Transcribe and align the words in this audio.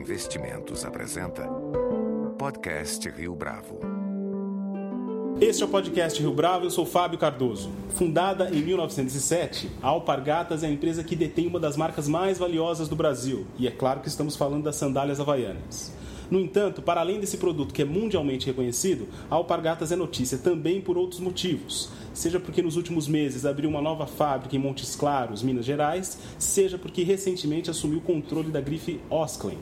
Investimentos 0.00 0.82
apresenta 0.82 1.46
Podcast 2.38 3.06
Rio 3.10 3.34
Bravo. 3.34 3.78
Este 5.38 5.62
é 5.62 5.66
o 5.66 5.68
podcast 5.68 6.18
Rio 6.18 6.32
Bravo, 6.32 6.64
eu 6.64 6.70
sou 6.70 6.86
Fábio 6.86 7.18
Cardoso. 7.18 7.70
Fundada 7.90 8.48
em 8.48 8.62
1907, 8.62 9.70
a 9.82 9.88
Alpargatas 9.88 10.62
é 10.62 10.68
a 10.68 10.70
empresa 10.70 11.04
que 11.04 11.14
detém 11.14 11.46
uma 11.46 11.60
das 11.60 11.76
marcas 11.76 12.08
mais 12.08 12.38
valiosas 12.38 12.88
do 12.88 12.96
Brasil, 12.96 13.46
e 13.58 13.68
é 13.68 13.70
claro 13.70 14.00
que 14.00 14.08
estamos 14.08 14.36
falando 14.36 14.64
das 14.64 14.76
sandálias 14.76 15.20
havaianas. 15.20 15.92
No 16.30 16.40
entanto, 16.40 16.80
para 16.80 17.02
além 17.02 17.20
desse 17.20 17.36
produto 17.36 17.74
que 17.74 17.82
é 17.82 17.84
mundialmente 17.84 18.46
reconhecido, 18.46 19.06
a 19.30 19.34
Alpargatas 19.34 19.92
é 19.92 19.96
notícia 19.96 20.38
também 20.38 20.80
por 20.80 20.96
outros 20.96 21.20
motivos. 21.20 21.90
Seja 22.14 22.40
porque 22.40 22.62
nos 22.62 22.76
últimos 22.76 23.06
meses 23.06 23.44
abriu 23.44 23.68
uma 23.68 23.82
nova 23.82 24.06
fábrica 24.06 24.56
em 24.56 24.58
Montes 24.58 24.96
Claros, 24.96 25.42
Minas 25.42 25.66
Gerais, 25.66 26.18
seja 26.38 26.78
porque 26.78 27.02
recentemente 27.02 27.68
assumiu 27.68 27.98
o 27.98 28.02
controle 28.02 28.50
da 28.50 28.62
grife 28.62 28.98
Osklen. 29.10 29.58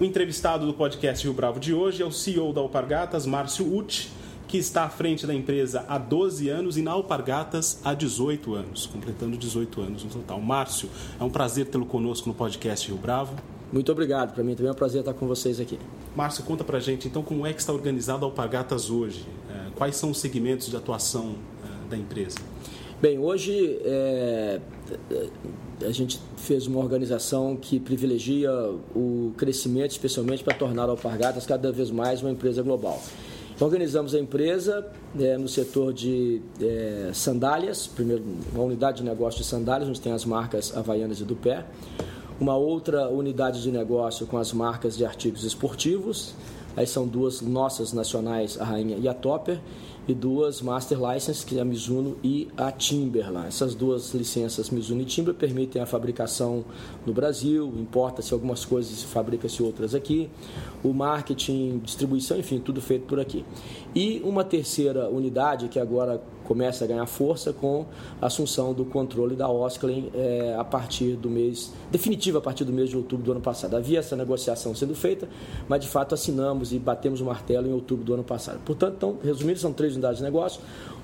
O 0.00 0.04
entrevistado 0.04 0.66
do 0.66 0.72
podcast 0.72 1.22
Rio 1.24 1.34
Bravo 1.34 1.60
de 1.60 1.74
hoje 1.74 2.02
é 2.02 2.06
o 2.06 2.10
CEO 2.10 2.52
da 2.52 2.60
Alpargatas, 2.60 3.26
Márcio 3.26 3.76
Uti, 3.76 4.10
que 4.48 4.56
está 4.56 4.84
à 4.84 4.88
frente 4.88 5.26
da 5.26 5.34
empresa 5.34 5.84
há 5.86 5.98
12 5.98 6.48
anos 6.48 6.76
e 6.78 6.82
na 6.82 6.92
Alpargatas 6.92 7.78
há 7.84 7.92
18 7.92 8.54
anos, 8.54 8.86
completando 8.86 9.36
18 9.36 9.80
anos 9.82 10.02
no 10.02 10.10
total. 10.10 10.40
Márcio, 10.40 10.88
é 11.20 11.22
um 11.22 11.28
prazer 11.28 11.66
tê-lo 11.66 11.84
conosco 11.84 12.26
no 12.26 12.34
podcast 12.34 12.88
Rio 12.88 12.96
Bravo. 12.96 13.36
Muito 13.70 13.92
obrigado, 13.92 14.32
para 14.32 14.42
mim 14.42 14.54
também 14.54 14.70
é 14.70 14.72
um 14.72 14.76
prazer 14.76 15.00
estar 15.00 15.14
com 15.14 15.26
vocês 15.26 15.60
aqui. 15.60 15.78
Márcio, 16.16 16.42
conta 16.44 16.64
pra 16.64 16.80
gente 16.80 17.06
então 17.06 17.22
como 17.22 17.46
é 17.46 17.52
que 17.52 17.60
está 17.60 17.72
organizado 17.72 18.24
a 18.24 18.28
Alpargatas 18.28 18.90
hoje? 18.90 19.24
É, 19.50 19.70
quais 19.76 19.94
são 19.96 20.10
os 20.10 20.18
segmentos 20.18 20.68
de 20.68 20.76
atuação 20.76 21.34
é, 21.64 21.90
da 21.90 21.96
empresa? 21.96 22.38
Bem, 23.00 23.18
hoje 23.18 23.78
é, 23.84 24.60
a 25.86 25.90
gente 25.90 26.20
fez 26.36 26.66
uma 26.66 26.78
organização 26.78 27.56
que 27.56 27.78
privilegia 27.78 28.50
o 28.94 29.32
crescimento, 29.36 29.90
especialmente 29.92 30.42
para 30.42 30.54
tornar 30.54 30.84
a 30.84 30.90
Alpargatas 30.90 31.46
cada 31.46 31.70
vez 31.72 31.90
mais 31.90 32.20
uma 32.20 32.30
empresa 32.30 32.62
global. 32.62 33.00
Organizamos 33.60 34.14
a 34.14 34.18
empresa 34.18 34.86
é, 35.18 35.36
no 35.36 35.48
setor 35.48 35.92
de 35.92 36.42
é, 36.60 37.10
sandálias, 37.12 37.86
primeiro 37.86 38.24
uma 38.52 38.64
unidade 38.64 38.98
de 38.98 39.04
negócio 39.04 39.42
de 39.42 39.46
sandálias, 39.46 39.88
onde 39.88 40.00
tem 40.00 40.12
as 40.12 40.24
marcas 40.24 40.76
Havaianas 40.76 41.20
e 41.20 41.24
do 41.24 41.36
pé 41.36 41.64
uma 42.42 42.56
outra 42.56 43.08
unidade 43.08 43.62
de 43.62 43.70
negócio 43.70 44.26
com 44.26 44.36
as 44.36 44.52
marcas 44.52 44.96
de 44.96 45.04
artigos 45.04 45.44
esportivos. 45.44 46.34
Aí 46.76 46.86
são 46.86 47.06
duas 47.06 47.40
nossas 47.40 47.92
nacionais, 47.92 48.60
a 48.60 48.64
Rainha 48.64 48.96
e 48.96 49.06
a 49.06 49.14
Topper, 49.14 49.60
e 50.06 50.14
duas 50.14 50.60
Master 50.60 50.98
Licenses, 50.98 51.44
que 51.44 51.58
é 51.58 51.60
a 51.60 51.64
Mizuno 51.64 52.16
e 52.22 52.48
a 52.56 52.72
Timberland. 52.72 53.48
Essas 53.48 53.74
duas 53.74 54.12
licenças, 54.14 54.70
Mizuno 54.70 55.02
e 55.02 55.04
Timber, 55.04 55.34
permitem 55.34 55.80
a 55.80 55.86
fabricação 55.86 56.64
no 57.06 57.12
Brasil, 57.12 57.72
importa-se 57.78 58.32
algumas 58.32 58.64
coisas 58.64 59.02
e 59.02 59.06
fabrica-se 59.06 59.62
outras 59.62 59.94
aqui, 59.94 60.28
o 60.82 60.92
marketing, 60.92 61.80
distribuição, 61.84 62.38
enfim, 62.38 62.58
tudo 62.58 62.80
feito 62.80 63.06
por 63.06 63.20
aqui. 63.20 63.44
E 63.94 64.20
uma 64.24 64.44
terceira 64.44 65.08
unidade 65.08 65.68
que 65.68 65.78
agora 65.78 66.22
começa 66.42 66.84
a 66.84 66.88
ganhar 66.88 67.06
força 67.06 67.52
com 67.52 67.86
a 68.20 68.26
assunção 68.26 68.74
do 68.74 68.84
controle 68.84 69.34
da 69.34 69.48
Osklen 69.48 70.10
é, 70.14 70.54
a 70.58 70.64
partir 70.64 71.16
do 71.16 71.30
mês, 71.30 71.72
definitiva 71.90 72.38
a 72.38 72.40
partir 72.40 72.64
do 72.64 72.72
mês 72.72 72.90
de 72.90 72.96
outubro 72.96 73.24
do 73.24 73.32
ano 73.32 73.40
passado. 73.40 73.76
Havia 73.76 74.00
essa 74.00 74.16
negociação 74.16 74.74
sendo 74.74 74.94
feita, 74.94 75.28
mas 75.68 75.80
de 75.80 75.88
fato 75.88 76.14
assinamos 76.14 76.72
e 76.72 76.78
batemos 76.78 77.20
o 77.20 77.24
martelo 77.24 77.68
em 77.68 77.72
outubro 77.72 78.04
do 78.04 78.14
ano 78.14 78.24
passado. 78.24 78.60
Portanto, 78.64 78.94
então, 78.96 79.18
resumindo, 79.22 79.58
são 79.58 79.72
três 79.72 79.91
unidades 79.92 80.18
de 80.18 80.24
negócio, 80.24 80.60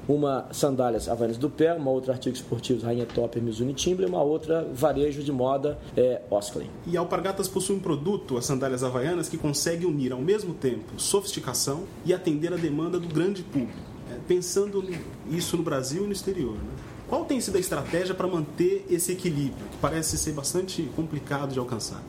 uma 0.09 0.47
sandálias 0.53 1.09
Havaianas 1.09 1.37
do 1.37 1.51
Pé, 1.51 1.75
uma 1.75 1.91
outra 1.91 2.15
artigo 2.15 2.35
esportivo 2.35 2.85
Rainha 2.85 3.07
Top 3.07 3.39
Mizuno 3.41 3.75
e 3.77 4.05
uma 4.05 4.23
outra 4.23 4.67
varejo 4.73 5.23
de 5.23 5.31
moda 5.31 5.79
é, 5.97 6.23
Osklen. 6.31 6.71
E 6.87 6.97
a 6.97 7.01
Alpargatas 7.01 7.47
possui 7.47 7.77
um 7.77 7.81
produto, 7.81 8.39
as 8.39 8.47
sandálias 8.47 8.83
Havaianas, 8.83 9.29
que 9.29 9.37
consegue 9.37 9.85
unir 9.85 10.13
ao 10.13 10.21
mesmo 10.21 10.55
tempo 10.55 10.99
sofisticação 10.99 11.85
e 12.07 12.15
atender 12.15 12.53
a 12.53 12.57
demanda 12.57 12.99
do 12.99 13.09
grande 13.09 13.43
público 13.43 13.99
pensando 14.27 14.85
isso 15.31 15.57
no 15.57 15.63
Brasil 15.63 16.05
e 16.05 16.07
no 16.07 16.13
exterior. 16.13 16.55
Né? 16.55 16.71
Qual 17.09 17.25
tem 17.25 17.41
sido 17.41 17.57
a 17.57 17.61
estratégia 17.61 18.15
para 18.15 18.27
manter 18.27 18.85
esse 18.91 19.13
equilíbrio, 19.13 19.67
que 19.71 19.79
parece 19.79 20.19
ser 20.19 20.33
bastante 20.33 20.83
complicado 20.95 21.53
de 21.53 21.59
alcançar? 21.59 22.03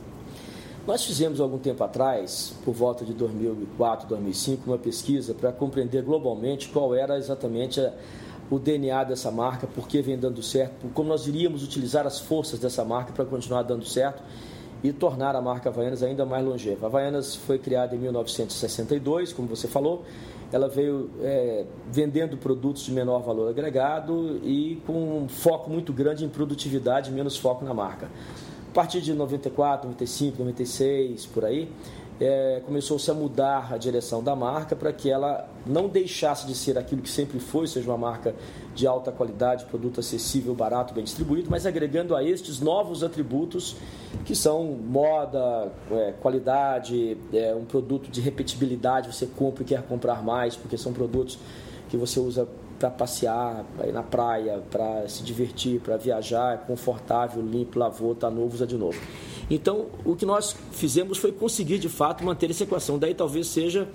Nós 0.88 1.04
fizemos 1.04 1.40
algum 1.40 1.60
tempo 1.60 1.84
atrás, 1.84 2.54
por 2.64 2.74
volta 2.74 3.06
de 3.06 3.14
2004, 3.14 4.08
2005, 4.08 4.64
uma 4.66 4.78
pesquisa 4.78 5.34
para 5.34 5.52
compreender 5.52 6.02
globalmente 6.02 6.70
qual 6.70 6.96
era 6.96 7.18
exatamente 7.18 7.80
a, 7.80 7.94
o 8.50 8.58
DNA 8.58 9.04
dessa 9.04 9.30
marca, 9.30 9.68
por 9.68 9.88
que 9.88 10.02
vem 10.02 10.18
dando 10.18 10.42
certo, 10.42 10.88
como 10.94 11.10
nós 11.10 11.28
iríamos 11.28 11.64
utilizar 11.64 12.08
as 12.08 12.20
forças 12.20 12.60
dessa 12.60 12.84
marca 12.84 13.12
para 13.12 13.26
continuar 13.26 13.64
dando 13.64 13.86
certo 13.86 14.24
e 14.82 14.92
tornar 14.92 15.36
a 15.36 15.42
marca 15.42 15.70
Havaianas 15.70 16.02
ainda 16.02 16.26
mais 16.26 16.44
longeva. 16.44 16.86
A 16.86 16.90
Havaianas 16.90 17.36
foi 17.36 17.60
criada 17.60 17.96
em 17.96 18.00
1962, 18.00 19.34
como 19.34 19.48
você 19.48 19.68
falou, 19.68 20.04
ela 20.52 20.68
veio 20.68 21.12
é, 21.22 21.66
vendendo 21.92 22.38
produtos 22.38 22.84
de 22.84 22.92
menor 22.92 23.22
valor 23.22 23.50
agregado 23.50 24.40
e 24.44 24.82
com 24.88 25.24
um 25.24 25.28
foco 25.28 25.70
muito 25.70 25.94
grande 25.94 26.26
em 26.26 26.30
produtividade, 26.30 27.12
menos 27.12 27.38
foco 27.38 27.64
na 27.64 27.74
marca. 27.74 28.10
A 28.70 28.72
partir 28.72 29.02
de 29.02 29.16
94, 29.16 29.88
95, 29.88 30.38
96, 30.38 31.26
por 31.26 31.44
aí, 31.44 31.68
é, 32.20 32.62
começou-se 32.64 33.10
a 33.10 33.16
mudar 33.16 33.74
a 33.74 33.78
direção 33.78 34.24
da 34.24 34.36
marca 34.36 34.76
para 34.76 34.94
que 34.94 35.10
ela 35.10 35.50
não 35.66 35.90
deixasse 35.90 36.46
de 36.46 36.54
ser 36.54 36.78
aquilo 36.78 37.02
que 37.02 37.10
sempre 37.10 37.40
foi, 37.40 37.66
seja 37.66 37.90
uma 37.90 37.98
marca 37.98 38.36
de 38.76 38.86
alta 38.86 39.12
qualidade, 39.12 39.66
produto 39.66 40.00
acessível, 40.00 40.54
barato, 40.54 40.94
bem 40.94 41.04
distribuído, 41.04 41.50
mas 41.50 41.66
agregando 41.66 42.16
a 42.16 42.24
estes 42.24 42.60
novos 42.60 43.04
atributos 43.04 43.76
que 44.24 44.36
são 44.36 44.66
moda, 44.66 45.72
é, 45.90 46.14
qualidade, 46.22 47.18
é, 47.34 47.56
um 47.56 47.66
produto 47.66 48.12
de 48.12 48.22
repetibilidade, 48.22 49.12
você 49.12 49.26
compra 49.26 49.64
e 49.64 49.66
quer 49.66 49.82
comprar 49.82 50.22
mais, 50.22 50.56
porque 50.56 50.78
são 50.78 50.94
produtos 50.94 51.40
que 51.90 51.98
você 51.98 52.20
usa 52.20 52.48
para 52.80 52.90
passear, 52.90 53.66
para 53.78 53.88
ir 53.88 53.92
na 53.92 54.02
praia, 54.02 54.64
para 54.72 55.08
se 55.08 55.22
divertir, 55.22 55.82
para 55.82 55.98
viajar, 55.98 56.54
é 56.56 56.58
confortável, 56.58 57.44
limpo, 57.44 57.78
lavou, 57.78 58.14
está 58.14 58.32
novo, 58.32 58.56
usa 58.56 58.66
de 58.66 58.78
novo. 58.78 59.00
Então, 59.50 59.88
o 60.06 60.16
que 60.16 60.26
nós 60.26 60.56
fizemos 60.72 61.18
foi 61.18 61.32
conseguir, 61.32 61.80
de 61.80 61.90
fato, 61.90 62.24
manter 62.24 62.50
essa 62.52 62.64
equação. 62.64 63.00
Daí 63.00 63.16
talvez 63.16 63.48
seja 63.48 63.88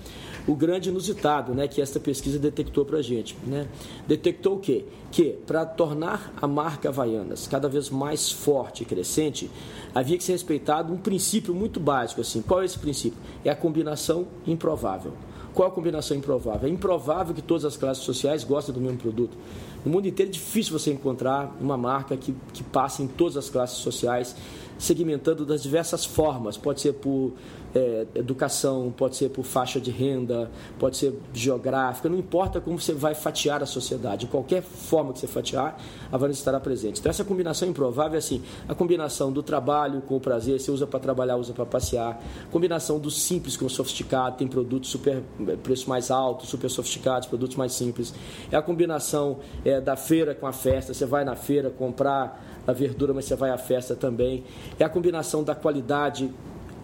o 0.47 0.55
grande 0.55 0.89
inusitado 0.89 1.55
né, 1.55 1.69
que 1.69 1.81
esta 1.81 2.01
pesquisa 2.01 2.39
detectou 2.39 2.85
para 2.85 2.99
a 2.99 3.03
gente. 3.03 3.37
Né? 3.47 3.69
Detectou 4.07 4.57
o 4.57 4.59
quê? 4.59 4.85
Que 5.13 5.31
para 5.47 5.65
tornar 5.65 6.35
a 6.43 6.47
marca 6.47 6.89
Havaianas 6.89 7.47
cada 7.47 7.69
vez 7.69 7.89
mais 7.89 8.33
forte 8.33 8.83
e 8.83 8.87
crescente, 8.87 9.49
havia 9.95 10.19
que 10.19 10.25
ser 10.25 10.33
respeitado 10.33 10.93
um 10.93 10.97
princípio 10.97 11.55
muito 11.55 11.79
básico. 11.79 12.21
Assim. 12.21 12.43
Qual 12.43 12.61
é 12.61 12.65
esse 12.65 12.79
princípio? 12.79 13.19
É 13.45 13.51
a 13.51 13.57
combinação 13.57 14.27
improvável. 14.47 15.13
Qual 15.55 15.69
a 15.69 15.71
combinação 15.71 16.17
improvável? 16.17 16.69
É 16.69 16.73
improvável 16.73 17.33
que 17.33 17.41
todas 17.41 17.65
as 17.65 17.77
classes 17.77 18.03
sociais 18.03 18.43
gostem 18.43 18.75
do 18.75 18.81
mesmo 18.81 18.99
produto. 18.99 19.37
No 19.85 19.93
mundo 19.93 20.09
inteiro 20.09 20.31
é 20.31 20.33
difícil 20.33 20.77
você 20.77 20.93
encontrar 20.93 21.57
uma 21.61 21.77
marca 21.77 22.17
que, 22.17 22.35
que 22.53 22.65
passe 22.65 23.03
em 23.03 23.07
todas 23.07 23.37
as 23.37 23.49
classes 23.49 23.79
sociais 23.79 24.35
segmentando 24.77 25.47
das 25.47 25.63
diversas 25.63 26.05
formas. 26.05 26.57
Pode 26.57 26.81
ser 26.81 26.95
por 26.95 27.33
é, 27.75 28.07
educação, 28.15 28.93
pode 28.97 29.17
ser 29.17 29.31
por 29.31 29.45
faixa 29.45 29.81
de 29.81 29.91
renda, 29.91 30.51
pode 30.79 30.97
ser 30.97 31.19
geográfica, 31.33 32.09
não 32.09 32.19
importa 32.19 32.61
como 32.61 32.79
você 32.79 32.93
vai 32.93 33.15
fatiar 33.15 33.63
a 33.63 33.67
sociedade. 33.67 34.27
De 34.27 34.27
qualquer 34.29 34.63
forma 34.63 35.13
que 35.13 35.19
você 35.19 35.27
fatiar, 35.27 35.77
a 36.11 36.17
Vanessa 36.17 36.41
estará 36.41 36.61
presente. 36.61 37.01
Então, 37.01 37.11
essa 37.11 37.25
combinação 37.25 37.69
improvável 37.69 38.15
é 38.15 38.19
assim: 38.19 38.43
a 38.69 38.75
combinação 38.75 39.33
do 39.33 39.43
trabalho 39.43 40.01
com 40.03 40.17
o 40.17 40.21
prazer, 40.21 40.61
você 40.61 40.71
usa 40.71 40.87
para 40.87 41.01
trabalhar, 41.01 41.37
usa 41.37 41.53
para 41.53 41.67
passear, 41.67 42.23
combinação 42.51 43.01
do 43.01 43.11
simples 43.11 43.57
com 43.57 43.67
o 43.67 43.71
sofisticado, 43.71 44.37
tem 44.37 44.47
produtos 44.47 44.91
super 44.91 45.23
preço 45.63 45.89
mais 45.89 46.11
alto, 46.11 46.47
super 46.47 46.71
sofisticados, 46.71 47.27
produtos 47.27 47.57
mais 47.57 47.73
simples. 47.73 48.15
É 48.53 48.57
a 48.57 48.63
combinação 48.63 49.39
é, 49.65 49.81
da 49.81 49.97
feira 49.97 50.35
com 50.35 50.47
a 50.47 50.53
festa, 50.53 50.95
você 50.95 51.05
vai 51.05 51.25
na 51.25 51.35
feira 51.35 51.71
comprar 51.71 52.43
a 52.67 52.73
verdura, 52.73 53.13
mas 53.13 53.25
você 53.25 53.35
vai 53.35 53.51
à 53.51 53.59
festa 53.59 53.95
também. 53.95 54.45
É 54.79 54.85
a 54.85 54.89
combinação 54.89 55.43
da 55.43 55.55
qualidade 55.55 56.33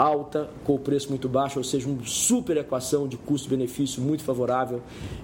alta 0.00 0.48
com 0.64 0.76
o 0.76 0.78
preço 0.78 1.10
muito 1.10 1.28
baixo, 1.28 1.58
ou 1.58 1.64
seja, 1.64 1.86
uma 1.86 2.02
super 2.06 2.56
equação 2.56 3.06
de 3.06 3.18
custo-benefício 3.18 4.00
muito 4.00 4.22
favorável 4.22 4.80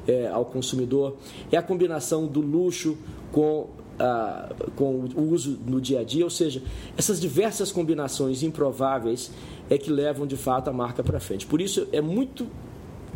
é, 0.06 0.28
ao 0.28 0.44
consumidor. 0.44 1.16
É 1.50 1.56
a 1.56 1.62
combinação 1.62 2.26
do 2.26 2.42
luxo 2.42 2.98
com, 3.32 3.68
ah, 3.98 4.54
com 4.76 5.06
o 5.16 5.32
uso 5.32 5.58
no 5.66 5.80
dia 5.80 6.00
a 6.00 6.04
dia, 6.04 6.24
ou 6.24 6.30
seja, 6.30 6.62
essas 6.96 7.18
diversas 7.18 7.72
combinações 7.72 8.42
improváveis 8.42 9.30
é 9.70 9.78
que 9.78 9.90
levam 9.90 10.26
de 10.26 10.36
fato 10.36 10.68
a 10.68 10.72
marca 10.74 11.02
para 11.02 11.18
frente. 11.20 11.46
Por 11.46 11.62
isso 11.62 11.88
é 11.90 12.02
muito 12.02 12.46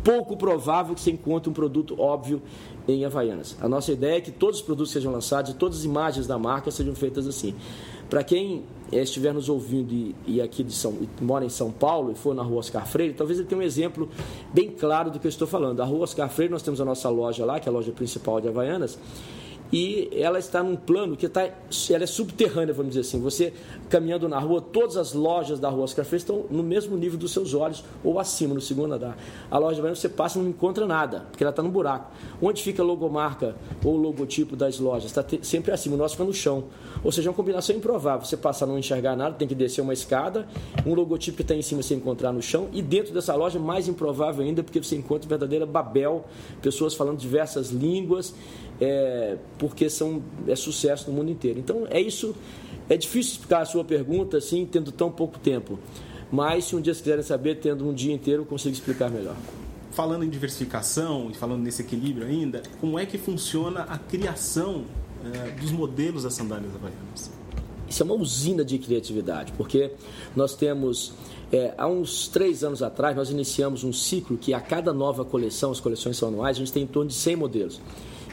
pouco 0.03 0.35
provável 0.35 0.95
que 0.95 1.01
você 1.01 1.11
encontre 1.11 1.47
um 1.47 1.53
produto 1.53 1.99
óbvio 2.01 2.41
em 2.87 3.05
Havaianas. 3.05 3.55
A 3.61 3.69
nossa 3.69 3.91
ideia 3.91 4.17
é 4.17 4.21
que 4.21 4.31
todos 4.31 4.57
os 4.57 4.65
produtos 4.65 4.91
sejam 4.91 5.11
lançados 5.11 5.51
e 5.51 5.53
todas 5.53 5.77
as 5.77 5.83
imagens 5.83 6.25
da 6.25 6.39
marca 6.39 6.71
sejam 6.71 6.95
feitas 6.95 7.27
assim. 7.27 7.53
Para 8.11 8.25
quem 8.25 8.65
estiver 8.91 9.33
nos 9.33 9.47
ouvindo 9.47 9.93
e, 9.93 10.13
e 10.27 10.41
aqui 10.41 10.63
de 10.63 10.73
São, 10.73 10.93
mora 11.21 11.45
em 11.45 11.49
São 11.49 11.71
Paulo 11.71 12.11
e 12.11 12.15
for 12.15 12.35
na 12.35 12.43
rua 12.43 12.59
Oscar 12.59 12.85
Freire, 12.85 13.13
talvez 13.13 13.39
ele 13.39 13.47
tenha 13.47 13.61
um 13.61 13.63
exemplo 13.63 14.09
bem 14.53 14.69
claro 14.69 15.09
do 15.09 15.17
que 15.17 15.25
eu 15.25 15.29
estou 15.29 15.47
falando. 15.47 15.81
A 15.81 15.85
rua 15.85 16.03
Oscar 16.03 16.29
Freire, 16.29 16.51
nós 16.51 16.61
temos 16.61 16.81
a 16.81 16.83
nossa 16.83 17.07
loja 17.07 17.45
lá, 17.45 17.57
que 17.57 17.69
é 17.69 17.71
a 17.71 17.73
loja 17.73 17.93
principal 17.93 18.41
de 18.41 18.49
Havaianas, 18.49 18.99
e 19.71 20.09
ela 20.13 20.37
está 20.37 20.61
num 20.61 20.75
plano 20.75 21.15
que 21.15 21.25
está, 21.25 21.49
ela 21.89 22.03
é 22.03 22.07
subterrânea, 22.07 22.73
vamos 22.73 22.89
dizer 22.93 23.01
assim. 23.01 23.21
Você 23.21 23.53
caminhando 23.89 24.27
na 24.27 24.39
rua, 24.39 24.61
todas 24.61 24.97
as 24.97 25.13
lojas 25.13 25.59
da 25.59 25.69
rua 25.69 25.83
Oscar 25.83 26.03
Freire 26.03 26.23
estão 26.23 26.45
no 26.49 26.61
mesmo 26.61 26.97
nível 26.97 27.17
dos 27.17 27.31
seus 27.31 27.53
olhos 27.53 27.83
ou 28.03 28.19
acima, 28.19 28.53
no 28.53 28.61
segundo 28.61 28.93
andar. 28.93 29.17
A 29.49 29.57
loja 29.57 29.81
você 29.81 30.09
passa 30.09 30.37
e 30.37 30.41
não 30.41 30.49
encontra 30.49 30.85
nada, 30.85 31.25
porque 31.31 31.43
ela 31.43 31.51
está 31.51 31.63
no 31.63 31.69
buraco. 31.69 32.11
Onde 32.41 32.61
fica 32.61 32.81
a 32.81 32.85
logomarca 32.85 33.55
ou 33.83 33.95
logotipo 33.95 34.55
das 34.55 34.79
lojas? 34.79 35.05
Está 35.05 35.25
sempre 35.41 35.71
acima, 35.71 35.95
o 35.95 35.97
nosso 35.97 36.15
fica 36.15 36.25
no 36.25 36.33
chão. 36.33 36.65
Ou 37.03 37.11
seja, 37.11 37.29
é 37.29 37.31
uma 37.31 37.35
combinação 37.35 37.75
improvável. 37.75 38.25
Você 38.25 38.37
passa 38.37 38.65
a 38.65 38.67
não 38.67 38.77
enxergar 38.77 39.15
nada, 39.15 39.35
tem 39.35 39.47
que 39.47 39.55
descer 39.55 39.81
uma 39.81 39.93
escada, 39.93 40.47
um 40.85 40.93
logotipo 40.93 41.37
que 41.37 41.43
está 41.43 41.55
em 41.55 41.61
cima 41.61 41.81
você 41.81 41.95
encontrar 41.95 42.31
no 42.33 42.41
chão, 42.41 42.67
e 42.73 42.81
dentro 42.81 43.13
dessa 43.13 43.35
loja, 43.35 43.57
mais 43.57 43.87
improvável 43.87 44.43
ainda, 44.43 44.63
porque 44.63 44.81
você 44.81 44.95
encontra 44.95 45.27
verdadeira 45.27 45.65
Babel, 45.65 46.25
pessoas 46.61 46.93
falando 46.93 47.17
diversas 47.17 47.69
línguas, 47.69 48.33
é, 48.81 49.37
porque 49.59 49.89
são, 49.89 50.23
é 50.47 50.55
sucesso 50.55 51.09
no 51.11 51.15
mundo 51.15 51.29
inteiro. 51.29 51.59
Então, 51.59 51.85
é 51.89 52.01
isso. 52.01 52.35
É 52.89 52.97
difícil 52.97 53.33
explicar 53.33 53.61
a 53.61 53.65
sua 53.65 53.85
pergunta 53.85 54.37
assim, 54.37 54.65
tendo 54.65 54.91
tão 54.91 55.11
pouco 55.11 55.39
tempo. 55.39 55.79
Mas, 56.31 56.65
se 56.65 56.75
um 56.75 56.81
dia 56.81 56.93
vocês 56.93 57.03
quiserem 57.03 57.23
saber, 57.23 57.59
tendo 57.59 57.87
um 57.87 57.93
dia 57.93 58.13
inteiro, 58.13 58.41
eu 58.41 58.45
consigo 58.45 58.73
explicar 58.73 59.09
melhor. 59.09 59.35
Falando 59.91 60.23
em 60.23 60.29
diversificação 60.29 61.29
e 61.29 61.35
falando 61.35 61.61
nesse 61.61 61.83
equilíbrio 61.83 62.25
ainda, 62.25 62.63
como 62.79 62.97
é 62.97 63.05
que 63.05 63.17
funciona 63.17 63.81
a 63.81 63.97
criação 63.97 64.85
é, 65.23 65.51
dos 65.51 65.71
modelos 65.71 66.23
das 66.23 66.33
sandálias 66.33 66.73
havaianas? 66.73 67.31
Isso 67.87 68.01
é 68.01 68.05
uma 68.05 68.15
usina 68.15 68.63
de 68.63 68.77
criatividade, 68.77 69.51
porque 69.57 69.91
nós 70.33 70.55
temos 70.55 71.13
é, 71.51 71.73
há 71.77 71.85
uns 71.87 72.29
três 72.29 72.63
anos 72.63 72.81
atrás, 72.81 73.15
nós 73.15 73.29
iniciamos 73.29 73.83
um 73.83 73.91
ciclo 73.91 74.37
que 74.37 74.53
a 74.53 74.61
cada 74.61 74.93
nova 74.93 75.25
coleção, 75.25 75.71
as 75.71 75.81
coleções 75.81 76.15
são 76.15 76.29
anuais, 76.29 76.55
a 76.55 76.59
gente 76.59 76.71
tem 76.71 76.83
em 76.83 76.87
torno 76.87 77.09
de 77.09 77.15
100 77.15 77.35
modelos. 77.35 77.81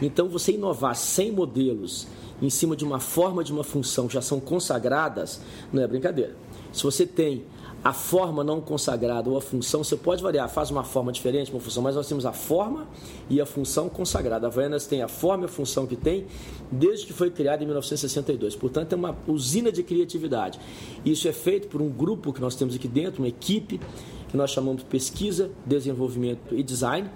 Então, 0.00 0.29
você 0.29 0.53
inovar 0.53 0.95
100 0.95 1.33
modelos 1.33 2.06
em 2.41 2.50
cima 2.50 2.77
de 2.77 2.85
uma 2.85 3.00
forma 3.00 3.43
de 3.43 3.53
uma 3.53 3.65
função 3.65 4.06
que 4.06 4.15
já 4.15 4.23
são 4.23 4.41
consagradas, 4.41 5.41
não 5.73 5.83
é 5.83 5.87
brincadeira. 5.87 6.37
Se 6.73 6.83
você 6.83 7.06
tem 7.06 7.45
a 7.83 7.93
forma 7.93 8.43
não 8.43 8.61
consagrada 8.61 9.31
ou 9.31 9.37
a 9.37 9.41
função, 9.41 9.85
você 9.85 9.97
pode 9.97 10.23
variar, 10.23 10.49
faz 10.49 10.71
uma 10.71 10.83
forma 10.83 11.12
diferente, 11.12 11.50
uma 11.50 11.61
função, 11.61 11.83
mas 11.83 11.95
nós 11.95 12.09
temos 12.09 12.27
a 12.27 12.33
forma 12.33 12.89
e 13.31 13.41
a 13.41 13.47
função 13.47 13.89
consagrada. 13.89 14.47
A 14.47 14.50
Havaianas 14.50 14.87
tem 14.87 15.00
a 15.03 15.09
forma 15.09 15.45
e 15.45 15.47
a 15.47 15.49
função 15.49 15.87
que 15.87 15.97
tem 15.97 16.27
desde 16.71 17.06
que 17.06 17.12
foi 17.12 17.31
criada 17.31 17.62
em 17.62 17.67
1962. 17.67 18.56
Portanto, 18.56 18.93
é 18.93 18.97
uma 18.97 19.17
usina 19.27 19.71
de 19.71 19.83
criatividade. 19.83 20.59
Isso 21.05 21.29
é 21.29 21.33
feito 21.33 21.69
por 21.69 21.81
um 21.81 21.89
grupo 21.89 22.33
que 22.33 22.41
nós 22.41 22.56
temos 22.56 22.75
aqui 22.75 22.89
dentro, 22.89 23.23
uma 23.23 23.29
equipe 23.29 23.81
que 24.29 24.37
nós 24.37 24.51
chamamos 24.51 24.83
de 24.83 24.89
pesquisa, 24.89 25.51
desenvolvimento 25.65 26.55
e 26.55 26.63
design. 26.63 27.09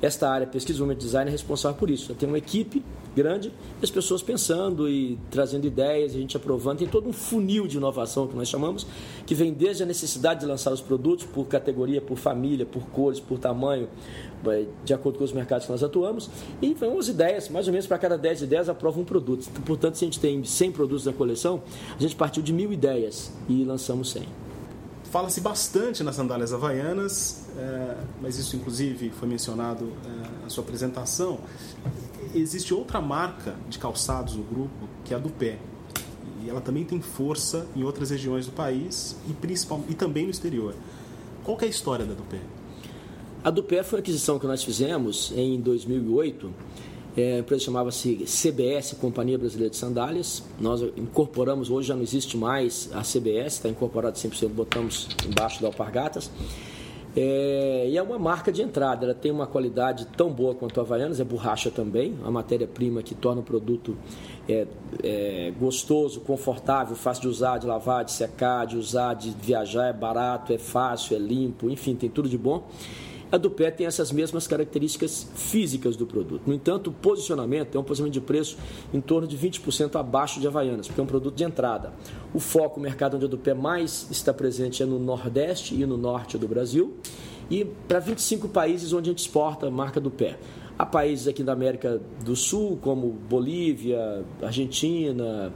Esta 0.00 0.30
área, 0.30 0.46
pesquisa, 0.46 0.74
desenvolvimento 0.74 1.02
e 1.02 1.06
design, 1.06 1.28
é 1.28 1.32
responsável 1.32 1.76
por 1.76 1.90
isso. 1.90 2.14
Tem 2.14 2.28
uma 2.28 2.38
equipe 2.38 2.84
grande, 3.16 3.52
as 3.82 3.90
pessoas 3.90 4.22
pensando 4.22 4.88
e 4.88 5.18
trazendo 5.28 5.66
ideias, 5.66 6.14
a 6.14 6.18
gente 6.18 6.36
aprovando. 6.36 6.78
Tem 6.78 6.86
todo 6.86 7.08
um 7.08 7.12
funil 7.12 7.66
de 7.66 7.76
inovação 7.76 8.28
que 8.28 8.36
nós 8.36 8.48
chamamos, 8.48 8.86
que 9.26 9.34
vem 9.34 9.52
desde 9.52 9.82
a 9.82 9.86
necessidade 9.86 10.40
de 10.40 10.46
lançar 10.46 10.72
os 10.72 10.80
produtos 10.80 11.26
por 11.26 11.46
categoria, 11.46 12.00
por 12.00 12.16
família, 12.16 12.64
por 12.64 12.82
cores, 12.90 13.18
por 13.18 13.38
tamanho, 13.38 13.88
de 14.84 14.94
acordo 14.94 15.18
com 15.18 15.24
os 15.24 15.32
mercados 15.32 15.66
que 15.66 15.72
nós 15.72 15.82
atuamos. 15.82 16.30
E 16.62 16.74
vão 16.74 16.96
as 16.98 17.08
ideias, 17.08 17.48
mais 17.48 17.66
ou 17.66 17.72
menos 17.72 17.88
para 17.88 17.98
cada 17.98 18.16
10 18.16 18.42
ideias 18.42 18.68
aprova 18.68 19.00
um 19.00 19.04
produto. 19.04 19.48
Portanto, 19.66 19.96
se 19.96 20.04
a 20.04 20.06
gente 20.06 20.20
tem 20.20 20.44
100 20.44 20.70
produtos 20.70 21.06
na 21.06 21.12
coleção, 21.12 21.60
a 21.98 22.00
gente 22.00 22.14
partiu 22.14 22.40
de 22.40 22.52
mil 22.52 22.72
ideias 22.72 23.32
e 23.48 23.64
lançamos 23.64 24.10
100. 24.10 24.47
Fala-se 25.10 25.40
bastante 25.40 26.04
nas 26.04 26.16
sandálias 26.16 26.52
havaianas, 26.52 27.44
é, 27.56 27.96
mas 28.20 28.38
isso 28.38 28.56
inclusive 28.56 29.08
foi 29.08 29.26
mencionado 29.26 29.90
é, 30.04 30.42
na 30.44 30.50
sua 30.50 30.62
apresentação. 30.62 31.38
Existe 32.34 32.74
outra 32.74 33.00
marca 33.00 33.54
de 33.70 33.78
calçados 33.78 34.34
no 34.34 34.42
grupo, 34.42 34.86
que 35.04 35.14
é 35.14 35.16
a 35.16 35.20
do 35.20 35.30
pé. 35.30 35.58
E 36.44 36.50
ela 36.50 36.60
também 36.60 36.84
tem 36.84 37.00
força 37.00 37.66
em 37.74 37.82
outras 37.84 38.10
regiões 38.10 38.44
do 38.44 38.52
país 38.52 39.16
e, 39.26 39.32
principal, 39.32 39.82
e 39.88 39.94
também 39.94 40.24
no 40.24 40.30
exterior. 40.30 40.74
Qual 41.42 41.56
é 41.62 41.64
a 41.64 41.68
história 41.68 42.04
da 42.04 42.12
do 42.12 42.24
pé? 42.24 42.40
A 43.42 43.50
do 43.50 43.62
pé 43.62 43.82
foi 43.82 43.98
uma 43.98 44.00
aquisição 44.00 44.38
que 44.38 44.46
nós 44.46 44.62
fizemos 44.62 45.32
em 45.34 45.58
2008 45.58 46.52
é, 47.18 47.34
a 47.34 47.38
empresa 47.40 47.64
chamava-se 47.64 48.24
CBS, 48.26 48.94
Companhia 49.00 49.36
Brasileira 49.36 49.70
de 49.70 49.76
Sandálias. 49.76 50.42
Nós 50.60 50.82
incorporamos, 50.96 51.68
hoje 51.68 51.88
já 51.88 51.94
não 51.96 52.02
existe 52.02 52.36
mais 52.36 52.88
a 52.92 53.02
CBS, 53.02 53.54
está 53.54 53.68
incorporado 53.68 54.16
100%, 54.16 54.48
botamos 54.48 55.08
embaixo 55.26 55.60
da 55.60 55.66
Alpargatas. 55.66 56.30
É, 57.16 57.88
e 57.88 57.96
é 57.96 58.02
uma 58.02 58.18
marca 58.18 58.52
de 58.52 58.62
entrada, 58.62 59.04
ela 59.06 59.14
tem 59.14 59.32
uma 59.32 59.46
qualidade 59.46 60.06
tão 60.16 60.30
boa 60.30 60.54
quanto 60.54 60.78
a 60.78 60.84
Havaianas, 60.84 61.18
é 61.18 61.24
borracha 61.24 61.70
também, 61.70 62.14
a 62.24 62.30
matéria-prima 62.30 63.02
que 63.02 63.14
torna 63.14 63.40
o 63.40 63.44
produto 63.44 63.96
é, 64.48 64.66
é, 65.02 65.52
gostoso, 65.58 66.20
confortável, 66.20 66.94
fácil 66.94 67.22
de 67.22 67.28
usar, 67.28 67.58
de 67.58 67.66
lavar, 67.66 68.04
de 68.04 68.12
secar, 68.12 68.66
de 68.66 68.76
usar, 68.76 69.14
de 69.14 69.30
viajar, 69.30 69.88
é 69.88 69.92
barato, 69.92 70.52
é 70.52 70.58
fácil, 70.58 71.16
é 71.16 71.18
limpo, 71.18 71.68
enfim, 71.68 71.96
tem 71.96 72.08
tudo 72.08 72.28
de 72.28 72.38
bom. 72.38 72.68
A 73.30 73.36
do 73.36 73.50
pé 73.50 73.70
tem 73.70 73.86
essas 73.86 74.10
mesmas 74.10 74.46
características 74.46 75.28
físicas 75.34 75.96
do 75.96 76.06
produto. 76.06 76.42
No 76.46 76.54
entanto, 76.54 76.88
o 76.88 76.92
posicionamento 76.92 77.76
é 77.76 77.78
um 77.78 77.84
posicionamento 77.84 78.14
de 78.14 78.20
preço 78.20 78.56
em 78.92 79.00
torno 79.00 79.28
de 79.28 79.36
20% 79.36 79.96
abaixo 79.96 80.40
de 80.40 80.46
Havaianas, 80.46 80.86
porque 80.86 81.00
é 81.00 81.04
um 81.04 81.06
produto 81.06 81.34
de 81.34 81.44
entrada. 81.44 81.92
O 82.32 82.40
foco, 82.40 82.80
o 82.80 82.82
mercado 82.82 83.16
onde 83.16 83.26
a 83.26 83.28
do 83.28 83.36
pé 83.36 83.52
mais 83.52 84.08
está 84.10 84.32
presente 84.32 84.82
é 84.82 84.86
no 84.86 84.98
Nordeste 84.98 85.74
e 85.74 85.84
no 85.84 85.98
Norte 85.98 86.38
do 86.38 86.48
Brasil. 86.48 86.96
E 87.50 87.64
para 87.64 87.98
25 87.98 88.48
países 88.48 88.92
onde 88.92 89.10
a 89.10 89.12
gente 89.12 89.20
exporta 89.20 89.66
a 89.66 89.70
marca 89.70 90.00
do 90.00 90.10
pé. 90.10 90.38
Há 90.78 90.86
países 90.86 91.26
aqui 91.26 91.42
da 91.42 91.52
América 91.52 92.00
do 92.24 92.36
Sul, 92.36 92.78
como 92.80 93.10
Bolívia, 93.10 94.24
Argentina, 94.40 95.52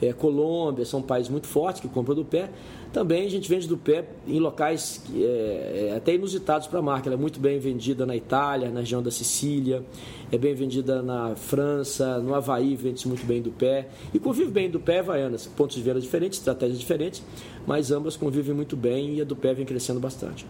é, 0.00 0.12
Colômbia, 0.12 0.84
são 0.84 1.00
países 1.02 1.30
muito 1.30 1.46
fortes 1.46 1.80
que 1.80 1.88
compram 1.88 2.14
do 2.14 2.24
pé. 2.24 2.50
Também 2.92 3.26
a 3.26 3.30
gente 3.30 3.48
vende 3.48 3.68
do 3.68 3.76
pé 3.76 4.06
em 4.26 4.38
locais 4.38 5.02
é, 5.14 5.90
é, 5.90 5.96
até 5.96 6.14
inusitados 6.14 6.66
para 6.66 6.78
a 6.78 6.82
marca. 6.82 7.08
Ela 7.08 7.16
é 7.16 7.20
muito 7.20 7.38
bem 7.38 7.58
vendida 7.58 8.06
na 8.06 8.16
Itália, 8.16 8.70
na 8.70 8.80
região 8.80 9.02
da 9.02 9.10
Sicília, 9.10 9.84
é 10.30 10.38
bem 10.38 10.54
vendida 10.54 11.02
na 11.02 11.34
França, 11.34 12.18
no 12.18 12.34
Havaí 12.34 12.74
vende-se 12.74 13.06
muito 13.06 13.26
bem 13.26 13.42
do 13.42 13.50
pé. 13.50 13.88
E 14.14 14.18
convive 14.18 14.50
bem 14.50 14.70
do 14.70 14.80
pé 14.80 14.96
e 14.96 14.98
Havaianas, 15.00 15.46
pontos 15.46 15.76
de 15.76 15.82
venda 15.82 16.00
diferentes, 16.00 16.38
estratégias 16.38 16.78
diferentes, 16.78 17.22
mas 17.66 17.90
ambas 17.90 18.16
convivem 18.16 18.54
muito 18.54 18.76
bem 18.76 19.16
e 19.16 19.20
a 19.20 19.24
do 19.24 19.36
pé 19.36 19.52
vem 19.52 19.66
crescendo 19.66 20.00
bastante. 20.00 20.46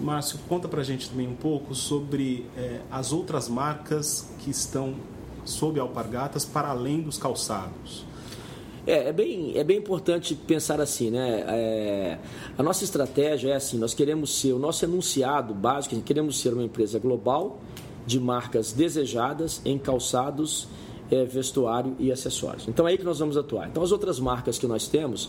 Márcio, 0.00 0.38
conta 0.48 0.68
para 0.68 0.80
a 0.80 0.84
gente 0.84 1.10
também 1.10 1.26
um 1.26 1.34
pouco 1.34 1.74
sobre 1.74 2.46
é, 2.56 2.80
as 2.90 3.12
outras 3.12 3.48
marcas 3.48 4.28
que 4.38 4.50
estão 4.50 4.94
sob 5.44 5.80
alpargatas 5.80 6.44
para 6.44 6.68
além 6.68 7.00
dos 7.00 7.18
calçados. 7.18 8.04
É, 8.88 9.10
é, 9.10 9.12
bem, 9.12 9.52
é 9.54 9.62
bem 9.62 9.76
importante 9.76 10.34
pensar 10.34 10.80
assim, 10.80 11.10
né? 11.10 11.44
É, 11.46 12.18
a 12.56 12.62
nossa 12.62 12.84
estratégia 12.84 13.50
é 13.50 13.54
assim, 13.56 13.76
nós 13.76 13.92
queremos 13.92 14.40
ser, 14.40 14.54
o 14.54 14.58
nosso 14.58 14.82
enunciado 14.82 15.52
básico, 15.52 15.94
queremos 16.00 16.40
ser 16.40 16.54
uma 16.54 16.64
empresa 16.64 16.98
global 16.98 17.60
de 18.06 18.18
marcas 18.18 18.72
desejadas 18.72 19.60
em 19.62 19.76
calçados, 19.76 20.66
é, 21.10 21.22
vestuário 21.26 21.96
e 21.98 22.10
acessórios. 22.10 22.66
Então 22.66 22.88
é 22.88 22.92
aí 22.92 22.96
que 22.96 23.04
nós 23.04 23.18
vamos 23.18 23.36
atuar. 23.36 23.68
Então 23.68 23.82
as 23.82 23.92
outras 23.92 24.18
marcas 24.18 24.58
que 24.58 24.66
nós 24.66 24.88
temos, 24.88 25.28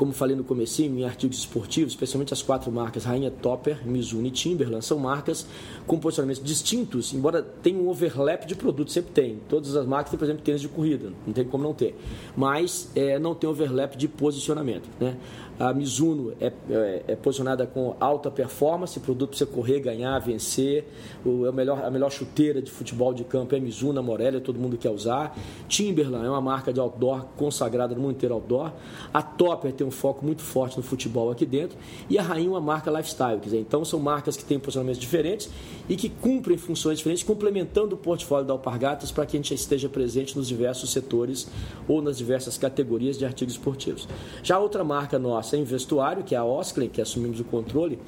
como 0.00 0.14
falei 0.14 0.34
no 0.34 0.42
começo, 0.42 0.80
em 0.80 1.04
artigos 1.04 1.40
esportivos, 1.40 1.92
especialmente 1.92 2.32
as 2.32 2.40
quatro 2.40 2.72
marcas 2.72 3.04
Rainha 3.04 3.30
Topper, 3.30 3.86
Mizuno 3.86 4.26
e 4.26 4.30
Timberland, 4.30 4.82
são 4.82 4.98
marcas 4.98 5.46
com 5.86 5.98
posicionamentos 5.98 6.42
distintos, 6.42 7.12
embora 7.12 7.42
tenha 7.42 7.78
um 7.78 7.86
overlap 7.86 8.46
de 8.46 8.54
produtos, 8.54 8.94
sempre 8.94 9.12
tem. 9.12 9.38
Todas 9.46 9.76
as 9.76 9.84
marcas 9.84 10.10
têm, 10.10 10.18
por 10.18 10.24
exemplo, 10.24 10.42
tênis 10.42 10.62
de 10.62 10.68
corrida, 10.68 11.12
não 11.26 11.34
tem 11.34 11.44
como 11.44 11.62
não 11.62 11.74
ter. 11.74 11.94
Mas 12.34 12.90
é, 12.94 13.18
não 13.18 13.34
tem 13.34 13.50
overlap 13.50 13.94
de 13.94 14.08
posicionamento. 14.08 14.88
Né? 14.98 15.18
A 15.60 15.74
Mizuno 15.74 16.32
é, 16.40 16.50
é, 16.70 17.02
é, 17.08 17.16
posicionada 17.16 17.66
com 17.66 17.94
alta 18.00 18.30
performance, 18.30 18.98
produto 18.98 19.28
para 19.28 19.38
você 19.38 19.44
correr, 19.44 19.78
ganhar, 19.80 20.18
vencer. 20.18 20.86
O, 21.22 21.46
é 21.46 21.52
melhor, 21.52 21.84
a 21.84 21.90
melhor 21.90 22.10
chuteira 22.10 22.62
de 22.62 22.70
futebol 22.70 23.12
de 23.12 23.24
campo 23.24 23.54
é 23.54 23.58
a 23.58 23.60
Mizuno, 23.60 24.00
a 24.00 24.02
Morelli, 24.02 24.40
todo 24.40 24.58
mundo 24.58 24.78
quer 24.78 24.88
usar. 24.88 25.36
Timberland 25.68 26.24
é 26.24 26.30
uma 26.30 26.40
marca 26.40 26.72
de 26.72 26.80
outdoor 26.80 27.26
consagrada 27.36 27.94
no 27.94 28.00
mundo 28.00 28.12
inteiro 28.12 28.34
outdoor. 28.36 28.72
A 29.12 29.20
Topper 29.20 29.70
tem 29.70 29.86
um 29.86 29.90
foco 29.90 30.24
muito 30.24 30.40
forte 30.40 30.78
no 30.78 30.82
futebol 30.82 31.30
aqui 31.30 31.44
dentro. 31.44 31.76
E 32.08 32.16
a 32.16 32.22
Rainha 32.22 32.46
é 32.46 32.50
uma 32.52 32.60
marca 32.60 32.90
lifestyle. 32.90 33.38
Quer 33.38 33.44
dizer, 33.44 33.60
então 33.60 33.84
são 33.84 34.00
marcas 34.00 34.38
que 34.38 34.44
têm 34.44 34.58
posicionamentos 34.58 34.98
diferentes 34.98 35.50
e 35.90 35.94
que 35.94 36.08
cumprem 36.08 36.56
funções 36.56 36.96
diferentes, 36.96 37.22
complementando 37.22 37.96
o 37.96 37.98
portfólio 37.98 38.46
da 38.46 38.54
Alpargatas 38.54 39.12
para 39.12 39.26
que 39.26 39.36
a 39.36 39.38
gente 39.38 39.52
esteja 39.52 39.90
presente 39.90 40.38
nos 40.38 40.48
diversos 40.48 40.90
setores 40.90 41.48
ou 41.86 42.00
nas 42.00 42.16
diversas 42.16 42.56
categorias 42.56 43.18
de 43.18 43.26
artigos 43.26 43.52
esportivos. 43.54 44.08
Já 44.42 44.58
outra 44.58 44.82
marca 44.82 45.18
nossa, 45.18 45.49
em 45.56 45.64
vestuário, 45.64 46.22
que 46.22 46.34
é 46.34 46.38
a 46.38 46.44
Osklen, 46.44 46.88
que 46.88 47.00
assumimos 47.00 47.40
o 47.40 47.44
controle, 47.44 47.98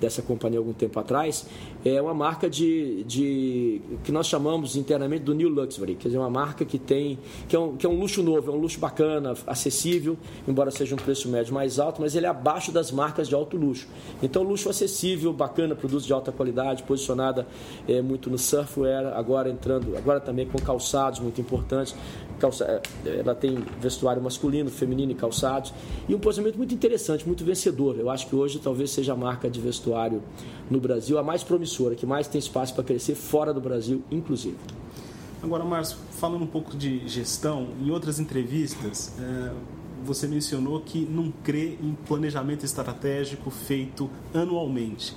dessa 0.00 0.22
companhia 0.22 0.58
algum 0.58 0.72
tempo 0.72 0.98
atrás, 0.98 1.46
é 1.84 2.00
uma 2.00 2.14
marca 2.14 2.48
de, 2.48 3.04
de 3.04 3.80
que 4.04 4.12
nós 4.12 4.26
chamamos 4.26 4.76
internamente 4.76 5.24
do 5.24 5.34
New 5.34 5.48
Luxury, 5.48 5.94
quer 5.94 6.08
dizer, 6.08 6.18
uma 6.18 6.30
marca 6.30 6.64
que 6.64 6.78
tem 6.78 7.18
que 7.48 7.56
é, 7.56 7.58
um, 7.58 7.76
que 7.76 7.86
é 7.86 7.88
um 7.88 7.98
luxo 7.98 8.22
novo, 8.22 8.50
é 8.50 8.54
um 8.54 8.58
luxo 8.58 8.78
bacana, 8.78 9.34
acessível, 9.46 10.16
embora 10.46 10.70
seja 10.70 10.94
um 10.94 10.98
preço 10.98 11.28
médio 11.28 11.52
mais 11.52 11.78
alto, 11.78 12.00
mas 12.00 12.14
ele 12.14 12.26
é 12.26 12.28
abaixo 12.28 12.70
das 12.70 12.90
marcas 12.90 13.28
de 13.28 13.34
alto 13.34 13.56
luxo. 13.56 13.88
Então, 14.22 14.42
luxo 14.42 14.68
acessível, 14.68 15.32
bacana, 15.32 15.74
produto 15.74 16.04
de 16.04 16.12
alta 16.12 16.30
qualidade, 16.30 16.82
posicionada 16.82 17.46
é, 17.88 18.00
muito 18.00 18.30
no 18.30 18.38
surfwear, 18.38 19.16
agora 19.16 19.50
entrando, 19.50 19.96
agora 19.96 20.20
também 20.20 20.46
com 20.46 20.58
calçados 20.58 21.20
muito 21.20 21.40
importantes. 21.40 21.94
Calça, 22.38 22.64
é, 23.04 23.18
ela 23.18 23.34
tem 23.34 23.58
vestuário 23.80 24.22
masculino, 24.22 24.70
feminino 24.70 25.12
e 25.12 25.14
calçados. 25.14 25.72
E 26.08 26.14
um 26.14 26.18
posicionamento 26.18 26.56
muito 26.56 26.74
interessante, 26.74 27.26
muito 27.26 27.44
vencedor. 27.44 27.96
Eu 27.98 28.08
acho 28.10 28.26
que 28.28 28.36
hoje 28.36 28.58
talvez 28.58 28.90
seja 28.90 29.12
a 29.12 29.16
marca 29.16 29.50
de 29.50 29.60
vestuário 29.60 29.87
no 30.70 30.80
Brasil 30.80 31.18
a 31.18 31.22
mais 31.22 31.42
promissora, 31.42 31.94
que 31.94 32.06
mais 32.06 32.28
tem 32.28 32.38
espaço 32.38 32.74
para 32.74 32.84
crescer 32.84 33.14
fora 33.14 33.52
do 33.52 33.60
Brasil, 33.60 34.02
inclusive. 34.10 34.56
Agora, 35.42 35.64
Márcio, 35.64 35.96
falando 36.12 36.42
um 36.42 36.48
pouco 36.48 36.76
de 36.76 37.06
gestão, 37.08 37.68
em 37.80 37.90
outras 37.90 38.18
entrevistas, 38.18 39.12
é, 39.20 39.52
você 40.04 40.26
mencionou 40.26 40.80
que 40.80 41.00
não 41.00 41.32
crê 41.44 41.78
em 41.80 41.96
planejamento 42.06 42.64
estratégico 42.64 43.50
feito 43.50 44.10
anualmente. 44.34 45.16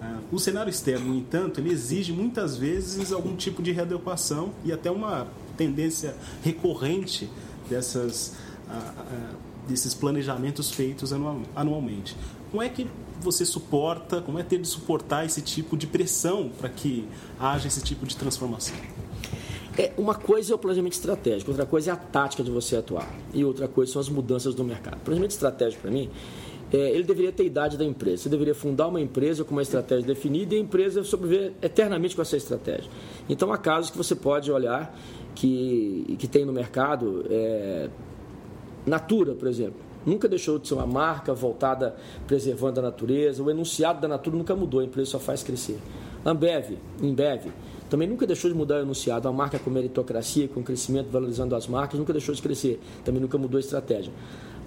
É, 0.00 0.16
o 0.30 0.38
cenário 0.38 0.70
externo, 0.70 1.08
no 1.08 1.16
entanto, 1.16 1.60
ele 1.60 1.72
exige 1.72 2.12
muitas 2.12 2.56
vezes 2.56 3.12
algum 3.12 3.34
tipo 3.34 3.60
de 3.60 3.72
readequação 3.72 4.50
e 4.64 4.72
até 4.72 4.90
uma 4.90 5.26
tendência 5.56 6.14
recorrente 6.42 7.28
dessas, 7.68 8.34
desses 9.68 9.92
planejamentos 9.92 10.70
feitos 10.70 11.12
anualmente. 11.54 12.16
Como 12.50 12.62
é 12.62 12.68
que 12.68 12.86
você 13.20 13.44
suporta, 13.44 14.20
como 14.20 14.38
é 14.38 14.42
ter 14.42 14.58
de 14.58 14.66
suportar 14.66 15.24
esse 15.24 15.40
tipo 15.40 15.76
de 15.76 15.86
pressão 15.86 16.50
para 16.58 16.68
que 16.68 17.06
haja 17.38 17.68
esse 17.68 17.82
tipo 17.82 18.06
de 18.06 18.16
transformação? 18.16 18.74
É, 19.78 19.92
uma 19.96 20.14
coisa 20.14 20.52
é 20.52 20.54
o 20.54 20.58
planejamento 20.58 20.94
estratégico, 20.94 21.50
outra 21.50 21.64
coisa 21.64 21.90
é 21.90 21.92
a 21.92 21.96
tática 21.96 22.42
de 22.42 22.50
você 22.50 22.76
atuar. 22.76 23.08
E 23.32 23.44
outra 23.44 23.68
coisa 23.68 23.92
são 23.92 24.00
as 24.00 24.08
mudanças 24.08 24.54
do 24.54 24.64
mercado. 24.64 24.96
O 24.96 25.00
planejamento 25.00 25.30
estratégico, 25.30 25.82
para 25.82 25.90
mim, 25.92 26.10
é, 26.72 26.90
ele 26.90 27.04
deveria 27.04 27.30
ter 27.30 27.44
a 27.44 27.46
idade 27.46 27.78
da 27.78 27.84
empresa. 27.84 28.24
Você 28.24 28.28
deveria 28.28 28.54
fundar 28.54 28.88
uma 28.88 29.00
empresa 29.00 29.44
com 29.44 29.52
uma 29.52 29.62
estratégia 29.62 30.06
definida 30.06 30.54
e 30.54 30.58
a 30.58 30.60
empresa 30.60 31.04
sobreviver 31.04 31.52
eternamente 31.62 32.16
com 32.16 32.22
essa 32.22 32.36
estratégia. 32.36 32.90
Então, 33.28 33.52
há 33.52 33.58
casos 33.58 33.90
que 33.90 33.96
você 33.96 34.16
pode 34.16 34.50
olhar 34.50 34.98
que, 35.34 36.16
que 36.18 36.26
tem 36.26 36.44
no 36.44 36.52
mercado, 36.52 37.24
é, 37.30 37.88
Natura, 38.84 39.34
por 39.34 39.46
exemplo. 39.46 39.89
Nunca 40.04 40.28
deixou 40.28 40.58
de 40.58 40.66
ser 40.66 40.74
uma 40.74 40.86
marca 40.86 41.34
voltada 41.34 41.96
preservando 42.26 42.80
a 42.80 42.82
natureza. 42.82 43.42
O 43.42 43.50
enunciado 43.50 44.00
da 44.00 44.08
Natura 44.08 44.36
nunca 44.36 44.54
mudou, 44.56 44.80
a 44.80 44.84
empresa 44.84 45.10
só 45.10 45.18
faz 45.18 45.42
crescer. 45.42 45.78
Ambev, 46.24 46.76
Embev, 47.02 47.50
também 47.88 48.08
nunca 48.08 48.26
deixou 48.26 48.50
de 48.50 48.56
mudar 48.56 48.76
o 48.76 48.82
enunciado. 48.82 49.26
A 49.28 49.32
marca 49.32 49.58
com 49.58 49.70
meritocracia, 49.70 50.48
com 50.48 50.62
crescimento, 50.62 51.08
valorizando 51.10 51.54
as 51.56 51.66
marcas, 51.66 51.98
nunca 51.98 52.12
deixou 52.12 52.34
de 52.34 52.40
crescer. 52.40 52.80
Também 53.04 53.20
nunca 53.20 53.36
mudou 53.36 53.56
a 53.56 53.60
estratégia. 53.60 54.12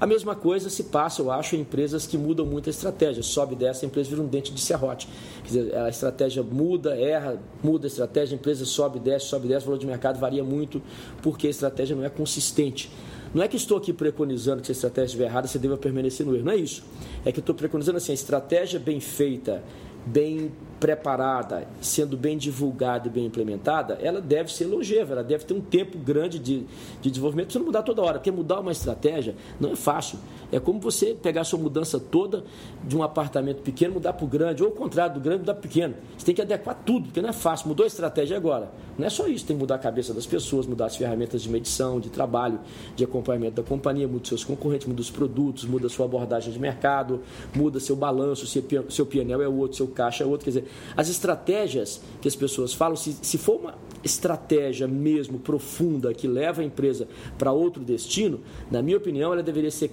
A 0.02 0.06
mesma 0.06 0.36
coisa 0.36 0.70
se 0.70 0.84
passa, 0.84 1.22
eu 1.22 1.32
acho, 1.32 1.56
em 1.56 1.62
empresas 1.62 2.06
que 2.06 2.18
mudam 2.18 2.46
muito 2.46 2.68
a 2.68 2.72
estratégia. 2.72 3.24
Sobe 3.24 3.56
dessa, 3.56 3.86
a 3.86 3.88
empresa 3.88 4.10
vira 4.10 4.22
um 4.22 4.28
dente 4.28 4.52
de 4.52 4.60
serrote. 4.60 5.08
Quer 5.44 5.48
dizer, 5.48 5.78
a 5.78 5.88
estratégia 5.88 6.44
muda, 6.44 6.98
erra, 7.00 7.40
muda 7.63 7.86
a 7.86 7.88
estratégia, 7.88 8.36
a 8.36 8.38
empresa 8.38 8.66
sobe, 8.66 9.00
desce, 9.00 9.28
sobe, 9.28 9.48
desce, 9.48 9.63
o 9.63 9.68
valor 9.68 9.80
de 9.80 9.88
mercado 9.88 10.20
varia 10.20 10.44
muito 10.44 10.82
porque 11.22 11.48
a 11.48 11.50
estratégia 11.50 11.96
não 11.96 12.04
é 12.04 12.10
consistente. 12.10 12.92
Não 13.34 13.44
é 13.44 13.48
que 13.48 13.56
estou 13.56 13.78
aqui 13.78 13.92
preconizando 13.92 14.62
que 14.62 14.68
se 14.68 14.72
a 14.72 14.74
estratégia 14.74 15.06
estiver 15.06 15.25
errada, 15.25 15.48
você 15.48 15.58
deva 15.58 15.75
permanecer 15.78 16.25
no 16.25 16.36
erro. 16.36 16.46
Não 16.46 16.52
é 16.52 16.58
isso. 16.58 16.84
É 17.25 17.32
que 17.32 17.40
estou 17.40 17.56
preconizando 17.56 17.98
assim, 17.98 18.12
a 18.12 18.16
estratégia 18.16 18.80
bem 18.80 19.00
feita, 19.00 19.63
bem 20.06 20.52
preparada, 20.84 21.66
sendo 21.80 22.18
bem 22.18 22.38
divulgada 22.38 23.08
e 23.08 23.10
bem 23.10 23.25
implementada, 23.25 23.98
ela 24.02 24.20
deve 24.20 24.52
ser 24.54 24.66
longeva, 24.66 25.13
ela 25.13 25.24
deve 25.24 25.46
ter 25.46 25.54
um 25.54 25.62
tempo 25.62 25.98
grande 25.98 26.38
de, 26.38 26.66
de 27.02 27.10
desenvolvimento. 27.10 27.54
Você 27.54 27.60
não 27.60 27.68
mudar 27.68 27.84
toda 27.84 28.02
hora, 28.02 28.20
porque 28.20 28.30
mudar 28.30 28.60
uma 28.60 28.74
estratégia 28.74 29.34
não 29.62 29.72
é 29.72 29.75
fácil. 29.78 30.20
É 30.52 30.60
como 30.60 30.82
você 30.82 31.13
pegar 31.16 31.46
sua 31.46 31.58
mudança 31.58 31.98
toda 31.98 32.44
de 32.84 32.98
um 32.98 33.02
apartamento 33.02 33.62
pequeno, 33.62 33.94
mudar 33.94 34.12
para 34.12 34.25
o 34.25 34.28
grande, 34.28 34.62
ou 34.62 34.72
o 34.72 34.72
contrário, 34.74 35.16
do 35.16 35.22
grande 35.22 35.40
mudar 35.40 35.54
para 35.54 35.60
o 35.60 35.63
pequeno. 35.63 35.96
Você 36.18 36.25
tem 36.25 36.36
que 36.36 36.42
adequar 36.42 36.78
tudo, 36.86 37.06
porque 37.06 37.22
não 37.22 37.30
é 37.30 37.34
fácil. 37.34 37.70
Mudou 37.70 37.86
a 37.86 37.88
estratégia 37.88 38.36
agora. 38.36 38.70
Não 38.98 39.08
é 39.08 39.10
só 39.10 39.25
isso, 39.28 39.46
tem 39.46 39.56
que 39.56 39.62
mudar 39.62 39.75
a 39.75 39.80
cabeça 39.80 40.13
das 40.13 40.25
pessoas, 40.25 40.68
mudar 40.68 40.88
as 40.88 40.98
ferramentas 40.98 41.42
de 41.42 41.50
medição, 41.50 42.00
de 42.00 42.10
trabalho, 42.10 42.60
de 42.96 43.06
acompanhamento 43.06 43.56
da 43.56 43.63
companhia, 43.63 44.08
muda 44.08 44.28
seus 44.28 44.44
concorrentes, 44.44 44.86
muda 44.86 45.02
os 45.02 45.10
produtos, 45.10 45.63
muda 45.63 45.88
sua 45.88 46.06
abordagem 46.06 46.52
de 46.52 46.60
mercado, 46.60 47.22
muda 47.56 47.80
seu 47.80 47.96
balanço, 47.96 48.46
seu 48.46 49.06
PNL 49.06 49.44
é 49.44 49.48
outro, 49.48 49.78
seu 49.78 49.88
caixa 49.88 50.24
é 50.24 50.28
outro. 50.28 50.44
Quer 50.44 50.52
dizer, 50.52 50.73
as 50.96 51.10
estratégias 51.10 52.01
que 52.22 52.27
as 52.27 52.36
pessoas 52.36 52.74
falam, 52.74 52.96
se, 52.96 53.15
se 53.22 53.38
for 53.38 53.60
uma 53.60 53.75
estratégia 54.03 54.88
mesmo 54.88 55.39
profunda 55.39 56.13
que 56.13 56.27
leva 56.27 56.62
a 56.62 56.65
empresa 56.65 57.08
para 57.38 57.51
outro 57.51 57.84
destino, 57.84 58.42
na 58.70 58.82
minha 58.82 58.98
opinião, 58.98 59.34
ela 59.34 59.44
deveria 59.44 59.72
ser 59.72 59.92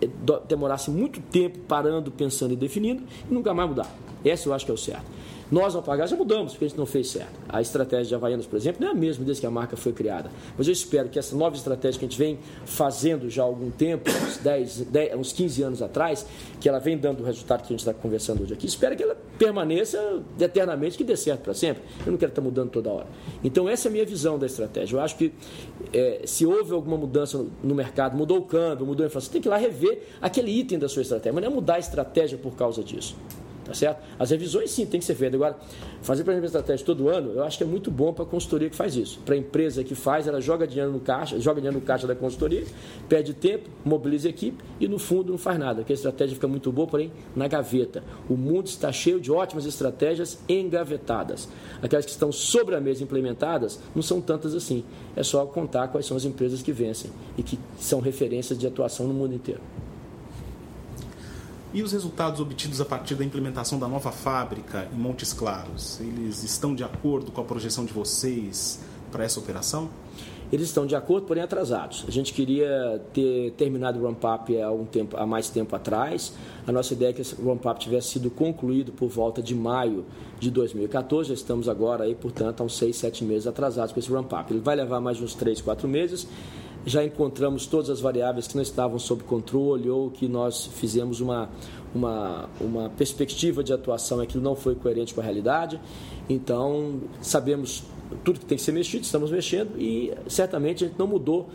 eh, 0.00 0.08
demorasse 0.48 0.90
muito 0.90 1.20
tempo 1.20 1.58
parando, 1.60 2.10
pensando 2.10 2.52
e 2.52 2.56
definindo 2.56 3.02
e 3.30 3.32
nunca 3.32 3.54
mais 3.54 3.68
mudar. 3.68 3.94
Esse 4.24 4.46
eu 4.46 4.52
acho 4.52 4.64
que 4.64 4.70
é 4.70 4.74
o 4.74 4.78
certo. 4.78 5.06
Nós, 5.50 5.76
ao 5.76 5.82
pagar, 5.82 6.06
já 6.06 6.16
mudamos, 6.16 6.52
porque 6.52 6.64
a 6.64 6.68
gente 6.68 6.78
não 6.78 6.86
fez 6.86 7.08
certo. 7.08 7.32
A 7.48 7.60
estratégia 7.60 8.06
de 8.06 8.14
Havaianas, 8.14 8.46
por 8.46 8.56
exemplo, 8.56 8.80
não 8.80 8.88
é 8.88 8.90
a 8.90 8.94
mesma 8.94 9.24
desde 9.24 9.40
que 9.40 9.46
a 9.46 9.50
marca 9.50 9.76
foi 9.76 9.92
criada. 9.92 10.30
Mas 10.58 10.66
eu 10.66 10.72
espero 10.72 11.08
que 11.08 11.18
essa 11.18 11.36
nova 11.36 11.54
estratégia 11.54 12.00
que 12.00 12.04
a 12.04 12.08
gente 12.08 12.18
vem 12.18 12.38
fazendo 12.64 13.30
já 13.30 13.42
há 13.42 13.46
algum 13.46 13.70
tempo, 13.70 14.10
uns, 14.10 14.38
10, 14.42 14.80
10, 14.80 15.14
uns 15.14 15.32
15 15.32 15.62
anos 15.62 15.82
atrás, 15.82 16.26
que 16.60 16.68
ela 16.68 16.80
vem 16.80 16.98
dando 16.98 17.20
o 17.20 17.24
resultado 17.24 17.60
que 17.60 17.66
a 17.66 17.70
gente 17.70 17.80
está 17.80 17.94
conversando 17.94 18.42
hoje 18.42 18.54
aqui, 18.54 18.66
espero 18.66 18.96
que 18.96 19.02
ela 19.02 19.16
permaneça 19.38 20.22
eternamente, 20.40 20.98
que 20.98 21.04
dê 21.04 21.16
certo 21.16 21.42
para 21.42 21.54
sempre. 21.54 21.82
Eu 22.04 22.10
não 22.10 22.18
quero 22.18 22.32
estar 22.32 22.42
mudando 22.42 22.70
toda 22.70 22.90
hora. 22.90 23.06
Então, 23.44 23.68
essa 23.68 23.86
é 23.86 23.88
a 23.88 23.92
minha 23.92 24.04
visão 24.04 24.38
da 24.38 24.46
estratégia. 24.46 24.96
Eu 24.96 25.00
acho 25.00 25.16
que 25.16 25.32
é, 25.92 26.22
se 26.24 26.44
houve 26.44 26.72
alguma 26.72 26.96
mudança 26.96 27.38
no, 27.38 27.52
no 27.62 27.74
mercado, 27.74 28.16
mudou 28.16 28.38
o 28.38 28.42
câmbio, 28.42 28.84
mudou 28.84 29.04
a 29.04 29.06
inflação, 29.06 29.26
você 29.26 29.32
tem 29.32 29.40
que 29.40 29.48
ir 29.48 29.50
lá 29.50 29.56
rever 29.56 30.02
aquele 30.20 30.50
item 30.50 30.78
da 30.78 30.88
sua 30.88 31.02
estratégia, 31.02 31.32
mas 31.32 31.44
não 31.44 31.52
é 31.52 31.54
mudar 31.54 31.76
a 31.76 31.78
estratégia 31.78 32.36
por 32.36 32.56
causa 32.56 32.82
disso. 32.82 33.16
Tá 33.66 33.74
certo? 33.74 34.00
As 34.16 34.30
revisões 34.30 34.70
sim 34.70 34.86
tem 34.86 35.00
que 35.00 35.06
ser 35.06 35.16
feitas. 35.16 35.34
Agora, 35.34 35.56
fazer 36.00 36.22
planejamento 36.22 36.50
estratégico 36.50 36.86
todo 36.86 37.08
ano, 37.08 37.32
eu 37.32 37.42
acho 37.42 37.58
que 37.58 37.64
é 37.64 37.66
muito 37.66 37.90
bom 37.90 38.12
para 38.12 38.22
a 38.22 38.26
consultoria 38.26 38.70
que 38.70 38.76
faz 38.76 38.94
isso. 38.94 39.18
Para 39.24 39.34
a 39.34 39.38
empresa 39.38 39.82
que 39.82 39.96
faz, 39.96 40.28
ela 40.28 40.40
joga 40.40 40.68
dinheiro 40.68 40.92
no 40.92 41.00
caixa, 41.00 41.40
joga 41.40 41.60
dinheiro 41.60 41.80
no 41.80 41.84
caixa 41.84 42.06
da 42.06 42.14
consultoria, 42.14 42.64
perde 43.08 43.34
tempo, 43.34 43.68
mobiliza 43.84 44.28
a 44.28 44.30
equipe 44.30 44.62
e 44.78 44.86
no 44.86 45.00
fundo 45.00 45.32
não 45.32 45.38
faz 45.38 45.58
nada. 45.58 45.80
Porque 45.80 45.92
a 45.92 45.96
estratégia 45.96 46.36
fica 46.36 46.46
muito 46.46 46.70
boa, 46.70 46.86
porém, 46.86 47.10
na 47.34 47.48
gaveta. 47.48 48.04
O 48.30 48.36
mundo 48.36 48.68
está 48.68 48.92
cheio 48.92 49.20
de 49.20 49.32
ótimas 49.32 49.66
estratégias 49.66 50.38
engavetadas. 50.48 51.48
Aquelas 51.82 52.04
que 52.04 52.12
estão 52.12 52.30
sobre 52.30 52.76
a 52.76 52.80
mesa 52.80 53.02
implementadas 53.02 53.80
não 53.96 54.02
são 54.02 54.20
tantas 54.20 54.54
assim. 54.54 54.84
É 55.16 55.24
só 55.24 55.44
contar 55.44 55.88
quais 55.88 56.06
são 56.06 56.16
as 56.16 56.24
empresas 56.24 56.62
que 56.62 56.70
vencem 56.70 57.10
e 57.36 57.42
que 57.42 57.58
são 57.80 57.98
referências 57.98 58.56
de 58.56 58.66
atuação 58.66 59.08
no 59.08 59.14
mundo 59.14 59.34
inteiro. 59.34 59.60
E 61.76 61.82
os 61.82 61.92
resultados 61.92 62.40
obtidos 62.40 62.80
a 62.80 62.86
partir 62.86 63.16
da 63.16 63.22
implementação 63.22 63.78
da 63.78 63.86
nova 63.86 64.10
fábrica 64.10 64.88
em 64.90 64.96
Montes 64.96 65.34
Claros, 65.34 66.00
eles 66.00 66.42
estão 66.42 66.74
de 66.74 66.82
acordo 66.82 67.30
com 67.30 67.38
a 67.42 67.44
projeção 67.44 67.84
de 67.84 67.92
vocês 67.92 68.80
para 69.12 69.24
essa 69.24 69.38
operação? 69.38 69.90
Eles 70.50 70.68
estão 70.68 70.86
de 70.86 70.96
acordo, 70.96 71.26
porém 71.26 71.42
atrasados. 71.42 72.06
A 72.08 72.10
gente 72.10 72.32
queria 72.32 73.02
ter 73.12 73.50
terminado 73.58 73.98
o 74.00 74.06
ramp-up 74.06 74.58
há, 74.58 74.70
um 74.70 74.86
tempo, 74.86 75.18
há 75.18 75.26
mais 75.26 75.50
tempo 75.50 75.76
atrás. 75.76 76.32
A 76.66 76.72
nossa 76.72 76.94
ideia 76.94 77.10
é 77.10 77.12
que 77.12 77.20
esse 77.20 77.34
ramp-up 77.34 77.78
tivesse 77.78 78.08
sido 78.08 78.30
concluído 78.30 78.90
por 78.90 79.10
volta 79.10 79.42
de 79.42 79.54
maio 79.54 80.06
de 80.40 80.50
2014. 80.50 81.28
Já 81.28 81.34
estamos 81.34 81.68
agora, 81.68 82.04
aí, 82.04 82.14
portanto, 82.14 82.62
há 82.62 82.64
uns 82.64 82.74
6, 82.78 82.96
7 82.96 83.22
meses 83.22 83.46
atrasados 83.46 83.92
com 83.92 84.00
esse 84.00 84.10
ramp-up. 84.10 84.50
Ele 84.50 84.60
vai 84.60 84.76
levar 84.76 84.98
mais 84.98 85.20
uns 85.20 85.34
3, 85.34 85.60
4 85.60 85.86
meses 85.86 86.26
já 86.86 87.04
encontramos 87.04 87.66
todas 87.66 87.90
as 87.90 88.00
variáveis 88.00 88.46
que 88.46 88.54
não 88.54 88.62
estavam 88.62 88.96
sob 88.96 89.24
controle 89.24 89.90
ou 89.90 90.08
que 90.08 90.28
nós 90.28 90.66
fizemos 90.66 91.20
uma, 91.20 91.50
uma, 91.92 92.48
uma 92.60 92.88
perspectiva 92.90 93.64
de 93.64 93.72
atuação 93.72 94.20
e 94.20 94.24
aquilo 94.24 94.42
não 94.42 94.54
foi 94.54 94.76
coerente 94.76 95.12
com 95.12 95.20
a 95.20 95.24
realidade. 95.24 95.80
Então, 96.28 97.00
sabemos 97.20 97.82
tudo 98.24 98.38
que 98.38 98.46
tem 98.46 98.56
que 98.56 98.62
ser 98.62 98.70
mexido, 98.70 99.02
estamos 99.02 99.32
mexendo 99.32 99.76
e 99.76 100.14
certamente 100.28 100.84
a 100.84 100.86
gente 100.86 100.96
não 100.96 101.08
mudou 101.08 101.48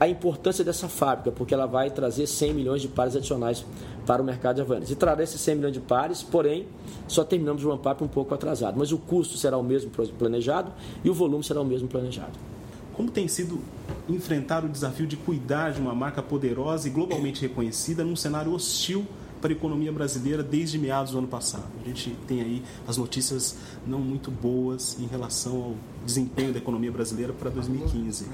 a 0.00 0.08
importância 0.08 0.64
dessa 0.64 0.88
fábrica, 0.88 1.30
porque 1.30 1.54
ela 1.54 1.66
vai 1.66 1.88
trazer 1.88 2.26
100 2.26 2.54
milhões 2.54 2.82
de 2.82 2.88
pares 2.88 3.14
adicionais 3.14 3.64
para 4.04 4.20
o 4.20 4.24
mercado 4.24 4.56
de 4.56 4.62
Havaianas. 4.62 4.90
E 4.90 4.96
trará 4.96 5.22
esses 5.22 5.40
100 5.40 5.54
milhões 5.54 5.74
de 5.74 5.80
pares, 5.80 6.24
porém, 6.24 6.66
só 7.06 7.22
terminamos 7.22 7.64
o 7.64 7.70
ramp-up 7.70 8.02
um 8.02 8.08
pouco 8.08 8.34
atrasado. 8.34 8.76
Mas 8.76 8.90
o 8.90 8.98
custo 8.98 9.38
será 9.38 9.56
o 9.56 9.62
mesmo 9.62 9.92
planejado 10.18 10.72
e 11.04 11.10
o 11.10 11.14
volume 11.14 11.44
será 11.44 11.60
o 11.60 11.64
mesmo 11.64 11.86
planejado. 11.86 12.51
Como 12.94 13.10
tem 13.10 13.26
sido 13.26 13.60
enfrentar 14.08 14.64
o 14.64 14.68
desafio 14.68 15.06
de 15.06 15.16
cuidar 15.16 15.72
de 15.72 15.80
uma 15.80 15.94
marca 15.94 16.22
poderosa 16.22 16.88
e 16.88 16.90
globalmente 16.90 17.40
reconhecida 17.40 18.04
num 18.04 18.16
cenário 18.16 18.52
hostil 18.52 19.06
para 19.40 19.50
a 19.50 19.56
economia 19.56 19.90
brasileira 19.90 20.42
desde 20.42 20.78
meados 20.78 21.12
do 21.12 21.18
ano 21.18 21.28
passado? 21.28 21.66
A 21.82 21.88
gente 21.88 22.16
tem 22.26 22.40
aí 22.40 22.62
as 22.86 22.96
notícias 22.96 23.56
não 23.86 23.98
muito 23.98 24.30
boas 24.30 24.98
em 25.00 25.06
relação 25.06 25.56
ao 25.56 25.74
desempenho 26.04 26.52
da 26.52 26.58
economia 26.58 26.92
brasileira 26.92 27.32
para 27.32 27.50
2015. 27.50 28.26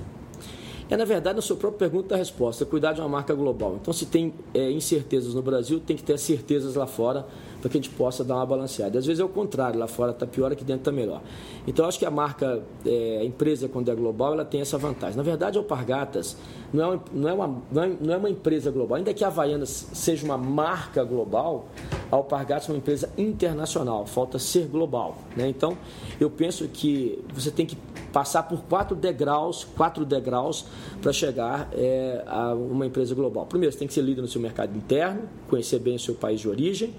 É, 0.91 0.97
na 0.97 1.05
verdade, 1.05 1.37
na 1.37 1.43
sua 1.43 1.57
própria 1.57 1.91
pergunta, 1.91 2.15
a 2.15 2.19
resposta 2.19 2.65
cuidar 2.65 2.95
de 2.95 3.01
uma 3.01 3.09
marca 3.09 3.35
global. 3.35 3.79
Então, 3.81 3.93
se 3.93 4.07
tem 4.07 4.33
é, 4.55 4.71
incertezas 4.71 5.35
no 5.35 5.43
Brasil, 5.43 5.81
tem 5.81 5.95
que 5.95 6.03
ter 6.03 6.19
certezas 6.19 6.75
lá 6.77 6.87
fora 6.87 7.27
para 7.61 7.71
que 7.71 7.79
a 7.79 7.81
gente 7.81 7.91
possa 7.91 8.25
dar 8.25 8.37
uma 8.37 8.47
balanceada. 8.47 8.99
Às 8.99 9.07
vezes 9.07 9.21
é 9.21 9.25
o 9.25 9.29
contrário, 9.29 9.79
lá 9.79 9.87
fora 9.87 10.13
está 10.13 10.27
pior, 10.27 10.53
aqui 10.53 10.65
dentro 10.65 10.83
está 10.83 10.93
melhor. 10.93 11.21
Então, 11.67 11.87
acho 11.87 11.99
que 11.99 12.07
a 12.07 12.11
marca, 12.11 12.63
é, 12.87 13.19
a 13.21 13.25
empresa, 13.25 13.69
quando 13.69 13.91
é 13.91 13.95
global, 13.95 14.33
ela 14.33 14.45
tem 14.45 14.61
essa 14.61 14.79
vantagem. 14.79 15.17
Na 15.17 15.23
verdade, 15.23 15.59
a 15.59 15.61
Alpargatas 15.61 16.37
não 16.73 16.85
é, 16.85 16.87
uma, 16.87 17.05
não, 17.13 17.29
é 17.29 17.33
uma, 17.33 17.63
não, 17.71 17.83
é, 17.83 17.93
não 18.01 18.15
é 18.15 18.17
uma 18.17 18.31
empresa 18.31 18.71
global. 18.71 18.97
Ainda 18.99 19.13
que 19.13 19.25
a 19.25 19.29
Havaianas 19.29 19.89
seja 19.93 20.25
uma 20.25 20.39
marca 20.39 21.03
global, 21.03 21.67
a 22.11 22.17
Alpargatas 22.17 22.69
é 22.69 22.73
uma 22.73 22.79
empresa 22.79 23.11
internacional, 23.19 24.07
falta 24.07 24.39
ser 24.39 24.67
global. 24.67 25.19
Né? 25.37 25.49
Então, 25.49 25.77
eu 26.21 26.31
penso 26.31 26.67
que 26.69 27.23
você 27.35 27.51
tem 27.51 27.67
que 27.67 27.77
passar 28.13 28.45
por 28.45 28.63
quatro 28.63 28.97
degraus, 28.97 29.67
quatro 29.77 30.05
degraus 30.05 30.65
para 31.03 31.13
chegar 31.13 31.69
é, 31.73 32.25
a 32.27 32.55
uma 32.55 32.87
empresa 32.87 33.15
global. 33.15 33.47
Primeiro, 33.47 33.73
você 33.73 33.79
tem 33.79 33.89
que 33.89 33.95
ser 33.95 34.03
líder 34.03 34.23
no 34.23 34.29
seu 34.29 34.41
mercado 34.41 34.77
interno, 34.77 35.23
conhecer 35.49 35.79
bem 35.79 35.97
o 35.97 35.99
seu 35.99 36.15
país 36.15 36.41
de 36.41 36.49
origem. 36.49 36.95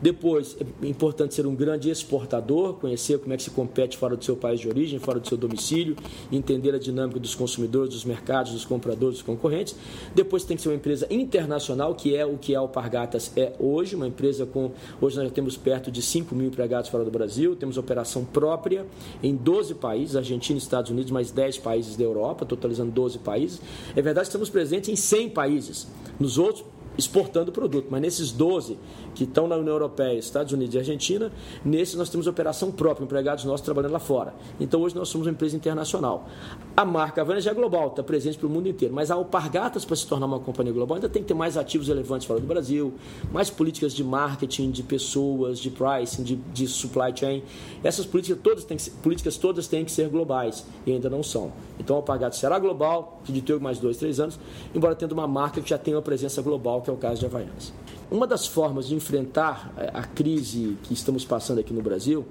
Depois, 0.00 0.56
é 0.60 0.86
importante 0.86 1.34
ser 1.34 1.46
um 1.46 1.54
grande 1.54 1.90
exportador, 1.90 2.74
conhecer 2.74 3.18
como 3.18 3.32
é 3.32 3.36
que 3.36 3.42
se 3.42 3.50
compete 3.50 3.96
fora 3.96 4.16
do 4.16 4.24
seu 4.24 4.36
país 4.36 4.60
de 4.60 4.68
origem, 4.68 4.98
fora 4.98 5.18
do 5.18 5.26
seu 5.26 5.36
domicílio, 5.36 5.96
entender 6.30 6.74
a 6.74 6.78
dinâmica 6.78 7.18
dos 7.18 7.34
consumidores, 7.34 7.90
dos 7.90 8.04
mercados, 8.04 8.52
dos 8.52 8.64
compradores, 8.64 9.16
dos 9.16 9.22
concorrentes. 9.22 9.74
Depois 10.14 10.44
tem 10.44 10.56
que 10.56 10.62
ser 10.62 10.68
uma 10.68 10.76
empresa 10.76 11.06
internacional, 11.10 11.94
que 11.94 12.14
é 12.14 12.24
o 12.24 12.36
que 12.36 12.54
a 12.54 12.60
Alpargatas 12.60 13.32
é 13.36 13.52
hoje, 13.58 13.96
uma 13.96 14.06
empresa 14.06 14.46
com. 14.46 14.70
Hoje 15.00 15.16
nós 15.16 15.26
já 15.26 15.30
temos 15.30 15.56
perto 15.56 15.90
de 15.90 16.00
5 16.00 16.34
mil 16.34 16.46
empregados 16.46 16.90
fora 16.90 17.04
do 17.04 17.10
Brasil, 17.10 17.56
temos 17.56 17.76
operação 17.76 18.24
própria 18.24 18.86
em 19.22 19.34
12 19.34 19.74
países, 19.74 20.16
Argentina, 20.16 20.58
Estados 20.58 20.90
Unidos, 20.90 21.10
mais 21.10 21.30
10 21.30 21.58
países 21.58 21.96
da 21.96 22.04
Europa, 22.04 22.46
totalizando 22.46 22.92
12 22.92 23.18
países. 23.18 23.60
É 23.96 24.02
verdade 24.02 24.26
que 24.26 24.30
estamos 24.30 24.48
presentes 24.48 24.88
em 24.88 24.96
100 24.96 25.30
países. 25.30 25.86
Nos 26.18 26.38
outros, 26.38 26.64
exportando 26.98 27.52
produto. 27.52 27.86
Mas 27.88 28.02
nesses 28.02 28.32
12 28.32 28.76
que 29.14 29.22
estão 29.24 29.46
na 29.46 29.56
União 29.56 29.72
Europeia, 29.72 30.18
Estados 30.18 30.52
Unidos 30.52 30.74
e 30.74 30.78
Argentina, 30.78 31.32
nesses 31.64 31.94
nós 31.94 32.10
temos 32.10 32.26
operação 32.26 32.72
própria, 32.72 33.04
empregados 33.04 33.44
nossos 33.44 33.64
trabalhando 33.64 33.92
lá 33.92 34.00
fora. 34.00 34.34
Então 34.58 34.80
hoje 34.82 34.96
nós 34.96 35.08
somos 35.08 35.26
uma 35.26 35.32
empresa 35.32 35.56
internacional. 35.56 36.28
A 36.76 36.84
marca 36.84 37.20
Havana 37.20 37.40
já 37.40 37.52
é 37.52 37.54
global, 37.54 37.88
está 37.88 38.02
presente 38.02 38.36
para 38.36 38.46
o 38.48 38.50
mundo 38.50 38.68
inteiro. 38.68 38.92
Mas 38.92 39.10
a 39.10 39.14
Alpargatas, 39.14 39.84
para 39.84 39.94
se 39.94 40.06
tornar 40.06 40.26
uma 40.26 40.40
companhia 40.40 40.72
global, 40.72 40.96
ainda 40.96 41.08
tem 41.08 41.22
que 41.22 41.28
ter 41.28 41.34
mais 41.34 41.56
ativos 41.56 41.86
relevantes 41.88 42.26
fora 42.26 42.40
do 42.40 42.46
Brasil, 42.46 42.92
mais 43.32 43.48
políticas 43.48 43.94
de 43.94 44.02
marketing, 44.02 44.70
de 44.70 44.82
pessoas, 44.82 45.60
de 45.60 45.70
pricing, 45.70 46.24
de, 46.24 46.36
de 46.36 46.66
supply 46.66 47.12
chain. 47.14 47.42
Essas 47.84 48.06
políticas 48.06 48.40
todas, 48.42 48.64
têm 48.64 48.76
que 48.76 48.82
ser, 48.82 48.90
políticas 49.02 49.36
todas 49.36 49.68
têm 49.68 49.84
que 49.84 49.92
ser 49.92 50.08
globais 50.08 50.66
e 50.84 50.92
ainda 50.92 51.08
não 51.08 51.22
são. 51.22 51.52
Então 51.78 51.94
a 51.94 51.98
Alpargatas 52.00 52.38
será 52.38 52.58
global, 52.58 53.20
de 53.24 53.40
ter 53.40 53.60
mais 53.60 53.78
dois, 53.78 53.96
três 53.96 54.18
anos, 54.18 54.38
embora 54.74 54.94
tendo 54.94 55.12
uma 55.12 55.26
marca 55.26 55.60
que 55.60 55.70
já 55.70 55.78
tenha 55.78 55.96
uma 55.96 56.02
presença 56.02 56.42
global 56.42 56.82
que 56.88 56.90
é 56.90 56.94
o 56.94 56.96
caso 56.96 57.20
de 57.20 57.26
Havaianas. 57.26 57.72
Uma 58.10 58.26
das 58.26 58.46
formas 58.46 58.88
de 58.88 58.94
enfrentar 58.94 59.70
a 59.92 60.02
crise 60.02 60.78
que 60.84 60.94
estamos 60.94 61.26
passando 61.26 61.58
aqui 61.58 61.74
no 61.74 61.82
Brasil 61.82 62.24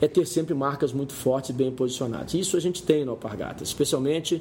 é 0.00 0.06
ter 0.06 0.24
sempre 0.24 0.54
marcas 0.54 0.92
muito 0.92 1.12
fortes 1.12 1.50
e 1.50 1.52
bem 1.52 1.72
posicionadas. 1.72 2.34
Isso 2.34 2.56
a 2.56 2.60
gente 2.60 2.84
tem 2.84 3.04
no 3.04 3.10
Alpargatas, 3.10 3.66
especialmente 3.66 4.40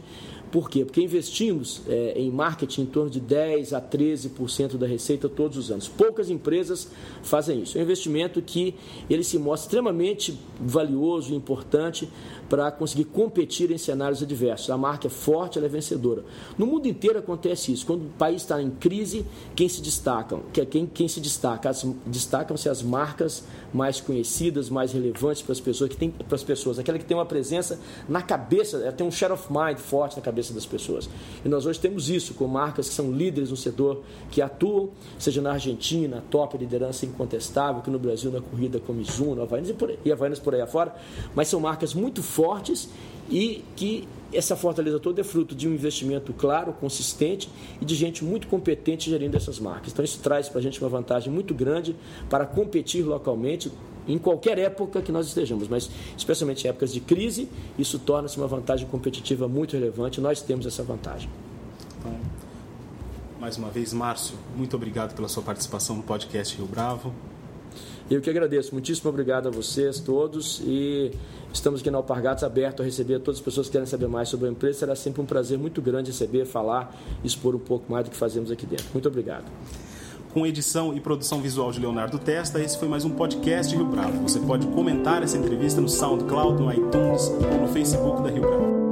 por 0.52 0.70
quê? 0.70 0.86
Porque 0.86 1.02
investimos 1.02 1.82
é, 1.88 2.14
em 2.16 2.32
marketing 2.32 2.84
em 2.84 2.86
torno 2.86 3.10
de 3.10 3.20
10 3.20 3.74
a 3.74 3.82
13% 3.82 4.78
da 4.78 4.88
receita 4.88 5.28
todos 5.28 5.58
os 5.58 5.72
anos. 5.72 5.88
Poucas 5.88 6.30
empresas 6.30 6.90
fazem 7.24 7.64
isso. 7.64 7.78
É 7.78 7.82
um 7.82 7.84
investimento 7.84 8.42
que 8.42 8.75
ele 9.10 9.24
se 9.24 9.38
mostra 9.38 9.68
extremamente 9.68 10.38
valioso 10.60 11.34
e 11.34 11.36
importante 11.36 12.10
para 12.50 12.72
conseguir 12.72 13.06
competir 13.06 13.72
em 13.72 13.78
cenários 13.78 14.22
adversos. 14.22 14.70
A 14.70 14.78
marca 14.78 15.08
é 15.08 15.10
forte, 15.10 15.58
ela 15.58 15.68
é 15.68 15.70
vencedora. 15.70 16.24
No 16.58 16.66
mundo 16.66 16.88
inteiro 16.88 17.18
acontece 17.18 17.74
isso. 17.74 17.86
Quando 17.86 18.04
o 18.04 18.10
país 18.18 18.44
está 18.44 18.62
em 18.62 18.70
crise, 18.70 19.25
quem 19.56 19.68
se 19.68 19.82
destacam? 19.82 20.44
Quem, 20.70 20.86
quem 20.86 21.08
se 21.08 21.20
destaca? 21.20 21.72
Destacam-se 22.06 22.70
as 22.70 22.84
marcas 22.84 23.44
mais 23.74 24.00
conhecidas, 24.00 24.70
mais 24.70 24.94
relevantes 24.94 25.42
para 25.42 25.52
as 25.52 25.60
pessoas, 25.60 25.90
que 25.90 25.98
tem 25.98 26.10
para 26.10 26.36
as 26.36 26.44
pessoas, 26.44 26.80
aquela 26.80 26.98
que 26.98 27.04
tem 27.04 27.18
uma 27.18 27.25
presença 27.25 27.80
na 28.08 28.22
cabeça, 28.22 28.78
ela 28.78 28.92
tem 28.92 29.06
um 29.06 29.12
share 29.12 29.34
of 29.34 29.52
mind 29.52 29.78
forte 29.78 30.16
na 30.16 30.22
cabeça 30.22 30.35
das 30.36 30.65
pessoas. 30.65 31.10
E 31.44 31.50
nós 31.50 31.65
hoje 31.65 31.80
temos 31.80 32.10
isso 32.10 32.34
com 32.34 32.48
marcas 32.48 32.89
que 32.89 32.94
são 32.94 33.12
líderes 33.12 33.51
no 33.51 33.58
setor, 33.58 34.04
que 34.32 34.42
atuam, 34.42 34.89
seja 35.18 35.42
na 35.42 35.54
Argentina, 35.54 36.24
top 36.30 36.58
liderança 36.58 37.06
incontestável, 37.06 37.82
que 37.82 37.89
no 37.89 38.00
Brasil 38.00 38.32
na 38.32 38.42
corrida 38.42 38.80
como 38.80 39.00
Mizuno, 39.00 39.42
Havaianas 39.42 39.70
e, 39.70 39.74
por 39.74 39.92
Havaianas 40.12 40.39
por 40.39 40.56
aí 40.56 40.62
afora, 40.62 40.96
mas 41.34 41.48
são 41.48 41.60
marcas 41.60 41.94
muito 41.94 42.24
fortes 42.24 42.89
e 43.30 43.63
que 43.75 44.08
essa 44.34 44.56
fortaleza 44.56 45.00
toda 45.00 45.22
é 45.22 45.24
fruto 45.24 45.56
de 45.56 45.68
um 45.68 45.74
investimento 45.74 46.34
claro, 46.34 46.74
consistente 46.74 47.50
e 47.82 47.86
de 47.86 47.96
gente 47.96 48.24
muito 48.24 48.48
competente 48.48 49.10
gerindo 49.10 49.38
essas 49.38 49.60
marcas. 49.60 49.94
Então 49.94 50.04
isso 50.04 50.20
traz 50.20 50.50
para 50.50 50.60
a 50.60 50.62
gente 50.62 50.80
uma 50.82 50.89
vantagem 50.89 51.32
muito 51.32 51.54
grande 51.54 51.96
para 52.29 52.46
competir 52.46 53.03
localmente 53.03 53.72
em 54.07 54.18
qualquer 54.18 54.57
época 54.57 55.01
que 55.01 55.11
nós 55.11 55.27
estejamos, 55.27 55.68
mas 55.68 55.89
especialmente 56.18 56.65
em 56.65 56.70
épocas 56.70 56.94
de 56.94 57.00
crise, 57.00 57.50
isso 57.77 58.00
torna-se 58.00 58.37
uma 58.37 58.48
vantagem 58.48 58.87
competitiva 58.87 59.48
muito 59.48 59.74
relevante. 59.74 60.22
Nós 60.22 60.41
temos 60.41 60.65
essa 60.65 60.83
vantagem. 60.83 61.29
Então, 62.00 62.13
mais 63.39 63.57
uma 63.57 63.70
vez, 63.70 63.94
Márcio, 63.94 64.35
muito 64.55 64.75
obrigado 64.75 65.15
pela 65.15 65.27
sua 65.27 65.44
participação 65.44 65.96
no 65.96 66.03
podcast 66.03 66.55
Rio 66.55 66.65
Bravo. 66.65 67.13
Eu 68.09 68.22
que 68.22 68.29
agradeço. 68.29 68.72
Muitíssimo 68.72 69.09
obrigado 69.09 69.48
a 69.48 69.51
vocês 69.51 70.00
todos 70.00 70.61
e 70.63 71.11
estamos 71.51 71.81
aqui 71.81 71.89
na 71.89 71.98
Alpargatas 71.98 72.44
aberto 72.44 72.83
a 72.83 72.85
receber 72.85 73.20
todas 73.20 73.39
as 73.39 73.44
pessoas 73.44 73.65
que 73.65 73.72
querem 73.72 73.87
saber 73.87 74.07
mais 74.07 74.29
sobre 74.29 74.48
a 74.48 74.51
empresa. 74.51 74.79
Será 74.79 74.96
sempre 74.96 75.22
um 75.22 75.25
prazer 75.25 75.57
muito 75.57 75.81
grande 75.81 76.11
receber, 76.11 76.46
falar, 76.46 76.96
expor 77.24 77.55
um 77.55 77.59
pouco 77.59 77.91
mais 77.91 78.05
do 78.05 78.11
que 78.11 78.18
fazemos 78.18 78.51
aqui 78.51 78.65
dentro. 78.65 78.85
Muito 78.94 79.07
obrigado. 79.07 79.46
Com 80.36 80.46
edição 80.46 80.94
e 80.94 81.00
produção 81.00 81.40
visual 81.40 81.72
de 81.72 81.80
Leonardo 81.80 82.20
Testa, 82.20 82.62
esse 82.62 82.78
foi 82.78 82.90
mais 82.90 83.06
um 83.06 83.10
podcast 83.10 83.74
Rio 83.74 83.86
Bravo. 83.86 84.22
Você 84.24 84.38
pode 84.38 84.68
comentar 84.68 85.24
essa 85.24 85.38
entrevista 85.38 85.80
no 85.80 85.88
SoundCloud, 85.88 86.62
no 86.62 86.74
iTunes 86.74 87.30
ou 87.30 87.62
no 87.62 87.68
Facebook 87.70 88.22
da 88.22 88.30
Rio 88.30 88.42
Bravo. 88.42 88.85